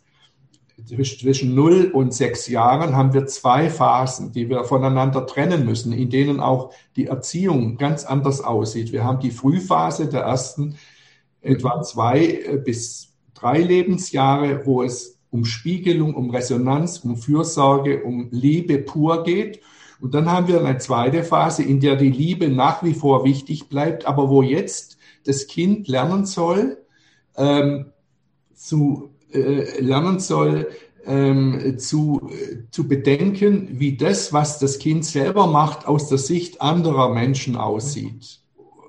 zwischen 0.86 1.56
0 1.56 1.90
und 1.92 2.14
6 2.14 2.48
Jahren 2.48 2.94
haben 2.96 3.12
wir 3.12 3.26
zwei 3.26 3.68
Phasen, 3.68 4.32
die 4.32 4.48
wir 4.48 4.62
voneinander 4.62 5.26
trennen 5.26 5.64
müssen, 5.64 5.92
in 5.92 6.08
denen 6.08 6.38
auch 6.38 6.72
die 6.94 7.06
Erziehung 7.06 7.78
ganz 7.78 8.04
anders 8.04 8.40
aussieht. 8.40 8.92
Wir 8.92 9.04
haben 9.04 9.18
die 9.18 9.32
Frühphase 9.32 10.08
der 10.08 10.22
ersten 10.22 10.76
etwa 11.48 11.82
zwei 11.82 12.26
äh, 12.26 12.56
bis 12.56 13.14
drei 13.34 13.60
Lebensjahre, 13.60 14.66
wo 14.66 14.82
es 14.82 15.18
um 15.30 15.44
Spiegelung, 15.44 16.14
um 16.14 16.30
Resonanz, 16.30 16.98
um 16.98 17.16
Fürsorge, 17.16 18.02
um 18.02 18.28
Liebe 18.30 18.78
pur 18.78 19.24
geht. 19.24 19.60
Und 20.00 20.14
dann 20.14 20.30
haben 20.30 20.48
wir 20.48 20.64
eine 20.64 20.78
zweite 20.78 21.24
Phase, 21.24 21.62
in 21.62 21.80
der 21.80 21.96
die 21.96 22.10
Liebe 22.10 22.48
nach 22.48 22.82
wie 22.82 22.94
vor 22.94 23.24
wichtig 23.24 23.68
bleibt, 23.68 24.06
aber 24.06 24.28
wo 24.30 24.42
jetzt 24.42 24.96
das 25.24 25.46
Kind 25.46 25.88
lernen 25.88 26.24
soll, 26.24 26.78
ähm, 27.36 27.86
zu 28.54 29.10
äh, 29.32 29.80
lernen 29.80 30.20
soll, 30.20 30.68
ähm, 31.04 31.78
zu, 31.78 32.30
äh, 32.30 32.70
zu 32.70 32.86
bedenken, 32.86 33.80
wie 33.80 33.96
das, 33.96 34.32
was 34.32 34.58
das 34.58 34.78
Kind 34.78 35.04
selber 35.04 35.46
macht, 35.46 35.86
aus 35.86 36.08
der 36.08 36.18
Sicht 36.18 36.60
anderer 36.60 37.12
Menschen 37.12 37.56
aussieht. 37.56 38.40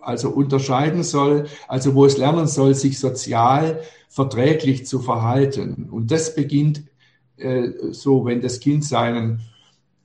Also 0.02 0.30
unterscheiden 0.30 1.04
soll, 1.04 1.48
also 1.68 1.96
wo 1.96 2.06
es 2.06 2.18
lernen 2.18 2.48
soll, 2.48 2.76
sich 2.76 3.00
sozial 3.00 3.82
verträglich 4.08 4.86
zu 4.86 5.00
verhalten. 5.00 5.88
Und 5.92 6.12
das 6.12 6.36
beginnt 6.36 6.84
äh, 7.38 7.70
so, 7.92 8.26
wenn 8.26 8.42
das 8.42 8.60
Kind 8.60 8.84
seinen 8.84 9.42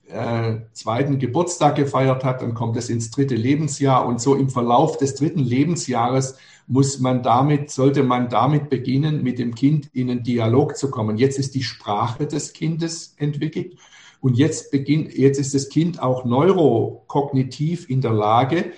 äh, 0.07 0.57
zweiten 0.73 1.19
Geburtstag 1.19 1.75
gefeiert 1.75 2.23
hat, 2.23 2.41
dann 2.41 2.53
kommt 2.53 2.77
es 2.77 2.89
ins 2.89 3.11
dritte 3.11 3.35
Lebensjahr 3.35 4.05
und 4.05 4.21
so 4.21 4.35
im 4.35 4.49
Verlauf 4.49 4.97
des 4.97 5.15
dritten 5.15 5.39
Lebensjahres 5.39 6.37
muss 6.67 6.99
man 6.99 7.21
damit, 7.21 7.69
sollte 7.69 8.03
man 8.03 8.29
damit 8.29 8.69
beginnen, 8.69 9.23
mit 9.23 9.39
dem 9.39 9.53
Kind 9.53 9.89
in 9.93 10.09
einen 10.09 10.23
Dialog 10.23 10.77
zu 10.77 10.89
kommen. 10.89 11.17
Jetzt 11.17 11.37
ist 11.37 11.53
die 11.55 11.63
Sprache 11.63 12.25
des 12.25 12.53
Kindes 12.53 13.13
entwickelt 13.17 13.77
und 14.19 14.37
jetzt 14.37 14.71
beginnt, 14.71 15.13
jetzt 15.13 15.39
ist 15.39 15.53
das 15.53 15.69
Kind 15.69 16.01
auch 16.01 16.25
neurokognitiv 16.25 17.89
in 17.89 18.01
der 18.01 18.13
Lage 18.13 18.71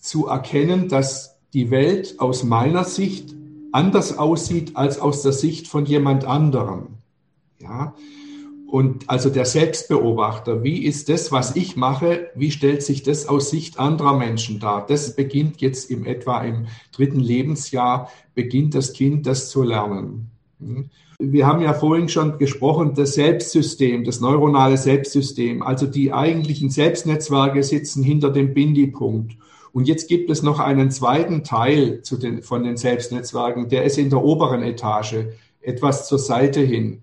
zu 0.00 0.26
erkennen, 0.26 0.88
dass 0.88 1.38
die 1.52 1.70
Welt 1.70 2.16
aus 2.18 2.42
meiner 2.42 2.84
Sicht 2.84 3.34
anders 3.72 4.18
aussieht 4.18 4.76
als 4.76 4.98
aus 4.98 5.22
der 5.22 5.32
Sicht 5.32 5.68
von 5.68 5.86
jemand 5.86 6.24
anderem. 6.24 6.98
Ja? 7.60 7.94
Und 8.66 9.10
also 9.10 9.30
der 9.30 9.46
Selbstbeobachter, 9.46 10.62
wie 10.62 10.84
ist 10.84 11.08
das, 11.08 11.32
was 11.32 11.56
ich 11.56 11.76
mache, 11.76 12.30
wie 12.36 12.52
stellt 12.52 12.84
sich 12.84 13.02
das 13.02 13.26
aus 13.26 13.50
Sicht 13.50 13.80
anderer 13.80 14.16
Menschen 14.16 14.60
dar? 14.60 14.86
Das 14.86 15.16
beginnt 15.16 15.60
jetzt 15.60 15.90
im 15.90 16.06
etwa 16.06 16.40
im 16.42 16.66
dritten 16.92 17.18
Lebensjahr, 17.18 18.10
beginnt 18.34 18.76
das 18.76 18.92
Kind 18.92 19.26
das 19.26 19.50
zu 19.50 19.64
lernen. 19.64 20.30
Hm? 20.60 20.88
Wir 21.18 21.46
haben 21.46 21.60
ja 21.60 21.74
vorhin 21.74 22.08
schon 22.08 22.38
gesprochen, 22.38 22.94
das 22.94 23.14
Selbstsystem, 23.14 24.04
das 24.04 24.20
neuronale 24.20 24.78
Selbstsystem, 24.78 25.62
also 25.62 25.86
die 25.86 26.12
eigentlichen 26.12 26.70
Selbstnetzwerke 26.70 27.62
sitzen 27.62 28.02
hinter 28.02 28.30
dem 28.30 28.54
Bindi-Punkt. 28.54 29.36
Und 29.72 29.86
jetzt 29.86 30.08
gibt 30.08 30.30
es 30.30 30.42
noch 30.42 30.58
einen 30.58 30.90
zweiten 30.90 31.44
Teil 31.44 32.02
zu 32.02 32.16
den, 32.16 32.42
von 32.42 32.64
den 32.64 32.76
Selbstnetzwerken, 32.76 33.68
der 33.68 33.84
ist 33.84 33.98
in 33.98 34.10
der 34.10 34.22
oberen 34.22 34.62
Etage, 34.62 35.26
etwas 35.60 36.08
zur 36.08 36.18
Seite 36.18 36.60
hin. 36.60 37.02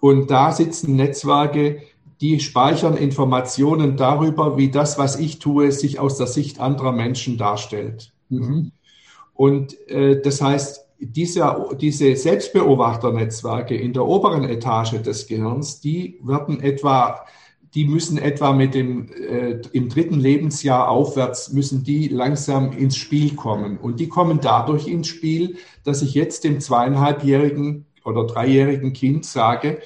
Und 0.00 0.30
da 0.30 0.52
sitzen 0.52 0.96
Netzwerke, 0.96 1.82
die 2.20 2.40
speichern 2.40 2.96
Informationen 2.96 3.96
darüber, 3.96 4.56
wie 4.56 4.70
das, 4.70 4.98
was 4.98 5.18
ich 5.18 5.38
tue, 5.38 5.72
sich 5.72 5.98
aus 5.98 6.16
der 6.16 6.26
Sicht 6.26 6.60
anderer 6.60 6.92
Menschen 6.92 7.38
darstellt. 7.38 8.12
Mhm. 8.28 8.72
Und 9.34 9.88
äh, 9.88 10.20
das 10.20 10.42
heißt, 10.42 10.86
diese, 10.98 11.68
diese 11.80 12.14
Selbstbeobachternetzwerke 12.14 13.74
in 13.74 13.94
der 13.94 14.04
oberen 14.04 14.44
Etage 14.44 15.00
des 15.02 15.26
Gehirns, 15.26 15.80
die 15.80 16.18
werden 16.22 16.60
etwa 16.60 17.24
die 17.74 17.84
müssen 17.84 18.18
etwa 18.18 18.52
mit 18.52 18.74
dem 18.74 19.08
äh, 19.12 19.60
im 19.72 19.88
dritten 19.88 20.18
Lebensjahr 20.18 20.88
aufwärts 20.88 21.52
müssen 21.52 21.84
die 21.84 22.08
langsam 22.08 22.72
ins 22.72 22.96
Spiel 22.96 23.34
kommen 23.34 23.78
und 23.78 24.00
die 24.00 24.08
kommen 24.08 24.40
dadurch 24.40 24.88
ins 24.88 25.08
Spiel, 25.08 25.56
dass 25.84 26.02
ich 26.02 26.14
jetzt 26.14 26.44
dem 26.44 26.60
zweieinhalbjährigen 26.60 27.86
oder 28.04 28.26
dreijährigen 28.26 28.92
Kind 28.92 29.24
sage, 29.24 29.80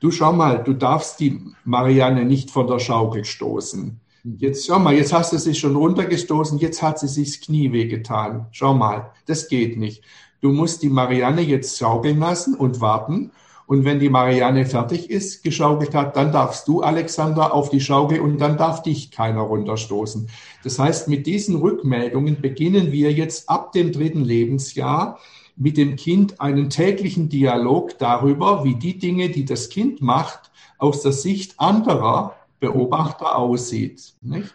du 0.00 0.10
schau 0.10 0.32
mal, 0.32 0.62
du 0.64 0.72
darfst 0.72 1.20
die 1.20 1.40
Marianne 1.64 2.24
nicht 2.24 2.50
von 2.50 2.66
der 2.66 2.78
Schaukel 2.78 3.24
stoßen. 3.24 4.00
Jetzt 4.24 4.66
schau 4.66 4.78
mal, 4.78 4.94
jetzt 4.94 5.12
hast 5.12 5.32
du 5.32 5.38
sie 5.38 5.54
schon 5.54 5.76
runtergestoßen, 5.76 6.58
jetzt 6.58 6.82
hat 6.82 6.98
sie 6.98 7.08
sich 7.08 7.38
das 7.38 7.46
Knie 7.46 7.72
wehgetan. 7.72 8.46
Schau 8.50 8.74
mal, 8.74 9.12
das 9.26 9.48
geht 9.48 9.78
nicht. 9.78 10.02
Du 10.40 10.50
musst 10.50 10.82
die 10.82 10.90
Marianne 10.90 11.40
jetzt 11.40 11.78
schaukeln 11.78 12.18
lassen 12.18 12.54
und 12.54 12.80
warten 12.80 13.30
und 13.68 13.84
wenn 13.84 14.00
die 14.00 14.08
Marianne 14.08 14.64
fertig 14.64 15.10
ist, 15.10 15.44
geschaukelt 15.44 15.94
hat, 15.94 16.16
dann 16.16 16.32
darfst 16.32 16.66
du, 16.68 16.80
Alexander, 16.80 17.52
auf 17.52 17.68
die 17.68 17.82
Schaukel 17.82 18.18
und 18.18 18.38
dann 18.38 18.56
darf 18.56 18.82
dich 18.82 19.10
keiner 19.10 19.42
runterstoßen. 19.42 20.30
Das 20.64 20.78
heißt, 20.78 21.08
mit 21.08 21.26
diesen 21.26 21.56
Rückmeldungen 21.56 22.40
beginnen 22.40 22.92
wir 22.92 23.12
jetzt 23.12 23.50
ab 23.50 23.72
dem 23.72 23.92
dritten 23.92 24.24
Lebensjahr 24.24 25.18
mit 25.54 25.76
dem 25.76 25.96
Kind 25.96 26.40
einen 26.40 26.70
täglichen 26.70 27.28
Dialog 27.28 27.98
darüber, 27.98 28.64
wie 28.64 28.74
die 28.74 28.98
Dinge, 28.98 29.28
die 29.28 29.44
das 29.44 29.68
Kind 29.68 30.00
macht, 30.00 30.50
aus 30.78 31.02
der 31.02 31.12
Sicht 31.12 31.60
anderer 31.60 32.36
Beobachter 32.60 33.36
aussieht. 33.36 34.14
Nicht? 34.22 34.54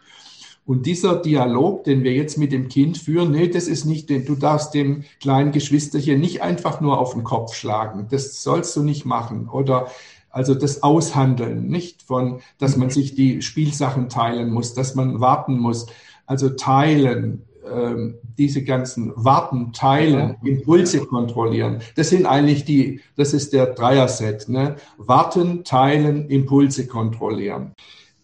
Und 0.66 0.86
dieser 0.86 1.16
Dialog, 1.22 1.84
den 1.84 2.04
wir 2.04 2.14
jetzt 2.14 2.38
mit 2.38 2.52
dem 2.52 2.70
Kind 2.70 2.98
führen, 2.98 3.32
nee, 3.32 3.48
das 3.50 3.68
ist 3.68 3.86
nicht, 3.86 4.10
du 4.10 4.36
darfst 4.36 4.74
dem 4.74 5.04
kleinen 5.20 5.52
Geschwisterchen 5.52 6.22
nicht 6.22 6.42
einfach 6.42 6.80
nur 6.80 7.00
auf 7.00 7.14
den 7.14 7.24
Kopf 7.24 7.54
schlagen. 7.54 8.08
Das 8.10 8.44
sollst 8.44 8.76
du 8.76 8.84
nicht 8.84 9.06
machen. 9.06 9.50
Oder 9.50 9.88
Also 10.30 10.56
das 10.56 10.82
Aushandeln, 10.82 11.68
nicht 11.68 12.02
von, 12.02 12.40
dass 12.58 12.78
man 12.78 12.90
sich 12.90 13.14
die 13.14 13.42
Spielsachen 13.42 14.10
teilen 14.10 14.52
muss, 14.52 14.74
dass 14.74 14.96
man 14.96 15.20
warten 15.20 15.60
muss. 15.60 15.86
Also 16.26 16.50
teilen, 16.50 17.44
ähm, 17.72 18.16
diese 18.38 18.64
ganzen 18.64 19.14
Warten, 19.16 19.74
Teilen, 19.74 20.36
Impulse 20.44 21.06
kontrollieren. 21.06 21.80
Das 21.96 22.10
sind 22.10 22.26
eigentlich 22.26 22.66
die, 22.66 23.02
das 23.16 23.34
ist 23.34 23.54
der 23.54 23.68
Dreier-Set. 23.68 24.50
Ne? 24.50 24.76
Warten, 24.98 25.64
teilen, 25.64 26.30
Impulse 26.30 26.88
kontrollieren. 26.88 27.74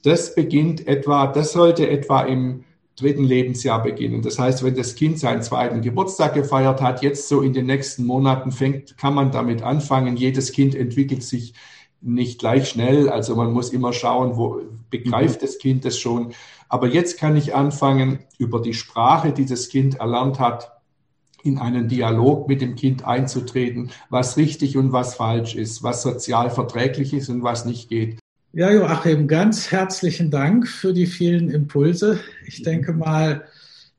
Das 0.03 0.35
beginnt 0.35 0.87
etwa, 0.87 1.27
das 1.27 1.51
sollte 1.51 1.89
etwa 1.89 2.21
im 2.21 2.63
dritten 2.95 3.23
Lebensjahr 3.23 3.81
beginnen. 3.81 4.21
Das 4.21 4.39
heißt, 4.39 4.63
wenn 4.63 4.75
das 4.75 4.95
Kind 4.95 5.19
seinen 5.19 5.41
zweiten 5.41 5.81
Geburtstag 5.81 6.33
gefeiert 6.33 6.81
hat, 6.81 7.01
jetzt 7.01 7.27
so 7.27 7.41
in 7.41 7.53
den 7.53 7.65
nächsten 7.65 8.05
Monaten 8.05 8.51
fängt, 8.51 8.97
kann 8.97 9.13
man 9.13 9.31
damit 9.31 9.61
anfangen. 9.61 10.17
Jedes 10.17 10.51
Kind 10.51 10.75
entwickelt 10.75 11.23
sich 11.23 11.53
nicht 12.01 12.39
gleich 12.39 12.69
schnell. 12.69 13.09
Also 13.09 13.35
man 13.35 13.51
muss 13.51 13.71
immer 13.71 13.93
schauen, 13.93 14.37
wo 14.37 14.61
begreift 14.89 15.41
mhm. 15.41 15.45
das 15.45 15.57
Kind 15.57 15.85
das 15.85 15.97
schon. 15.97 16.33
Aber 16.67 16.87
jetzt 16.87 17.17
kann 17.17 17.35
ich 17.35 17.55
anfangen, 17.55 18.19
über 18.37 18.61
die 18.61 18.73
Sprache, 18.73 19.33
die 19.33 19.45
das 19.45 19.69
Kind 19.69 19.95
erlernt 19.95 20.39
hat, 20.39 20.79
in 21.43 21.57
einen 21.57 21.87
Dialog 21.87 22.47
mit 22.47 22.61
dem 22.61 22.75
Kind 22.75 23.05
einzutreten, 23.05 23.91
was 24.09 24.35
richtig 24.35 24.75
und 24.77 24.91
was 24.91 25.15
falsch 25.15 25.55
ist, 25.55 25.83
was 25.83 26.01
sozial 26.01 26.49
verträglich 26.49 27.13
ist 27.13 27.29
und 27.29 27.43
was 27.43 27.65
nicht 27.65 27.89
geht. 27.89 28.18
Ja, 28.51 28.71
Joachim, 28.71 29.27
ganz 29.27 29.69
herzlichen 29.69 30.31
Dank 30.31 30.67
für 30.67 30.91
die 30.91 31.05
vielen 31.05 31.51
Impulse. 31.51 32.19
Ich 32.47 32.63
denke 32.63 32.93
mal, 32.93 33.43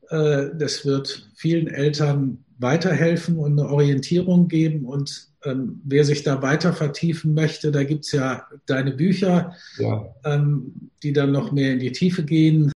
äh, 0.09 0.47
das 0.59 0.85
wird 0.85 1.31
vielen 1.37 1.69
Eltern 1.69 2.45
weiterhelfen 2.59 3.37
und 3.37 3.53
eine 3.53 3.69
Orientierung 3.69 4.49
geben. 4.49 4.87
Und 4.87 5.29
ähm, 5.45 5.81
wer 5.85 6.05
sich 6.05 6.25
da 6.25 6.43
weiter 6.43 6.73
vertiefen 6.73 7.33
möchte, 7.33 7.71
da 7.71 7.85
gibt's 7.85 8.11
ja 8.11 8.45
deine 8.67 8.91
Bücher, 8.91 9.55
ja. 9.79 10.05
Ähm, 10.25 10.91
die 11.05 11.13
dann 11.13 11.31
noch 11.31 11.53
mehr 11.53 11.73
in 11.73 11.79
die 11.79 11.93
Tiefe 11.93 12.25
gehen. 12.25 12.73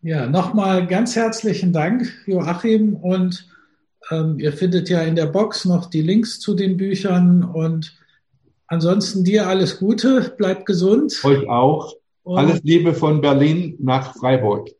Ja, 0.00 0.26
nochmal 0.26 0.86
ganz 0.86 1.16
herzlichen 1.16 1.74
Dank, 1.74 2.10
Joachim. 2.24 2.94
Und 2.94 3.46
ähm, 4.10 4.38
ihr 4.38 4.54
findet 4.54 4.88
ja 4.88 5.02
in 5.02 5.16
der 5.16 5.26
Box 5.26 5.66
noch 5.66 5.90
die 5.90 6.02
Links 6.02 6.40
zu 6.40 6.54
den 6.54 6.78
Büchern 6.78 7.44
und 7.44 7.99
Ansonsten 8.72 9.24
dir 9.24 9.48
alles 9.48 9.80
Gute, 9.80 10.32
bleib 10.38 10.64
gesund. 10.64 11.20
Euch 11.24 11.48
auch. 11.48 11.92
Und 12.22 12.38
alles 12.38 12.62
Liebe 12.62 12.94
von 12.94 13.20
Berlin 13.20 13.74
nach 13.80 14.14
Freiburg. 14.14 14.70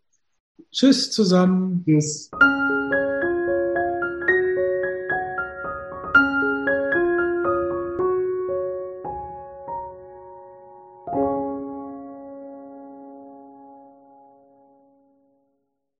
Tschüss 0.70 1.10
zusammen. 1.10 1.82
Tschüss. 1.84 2.30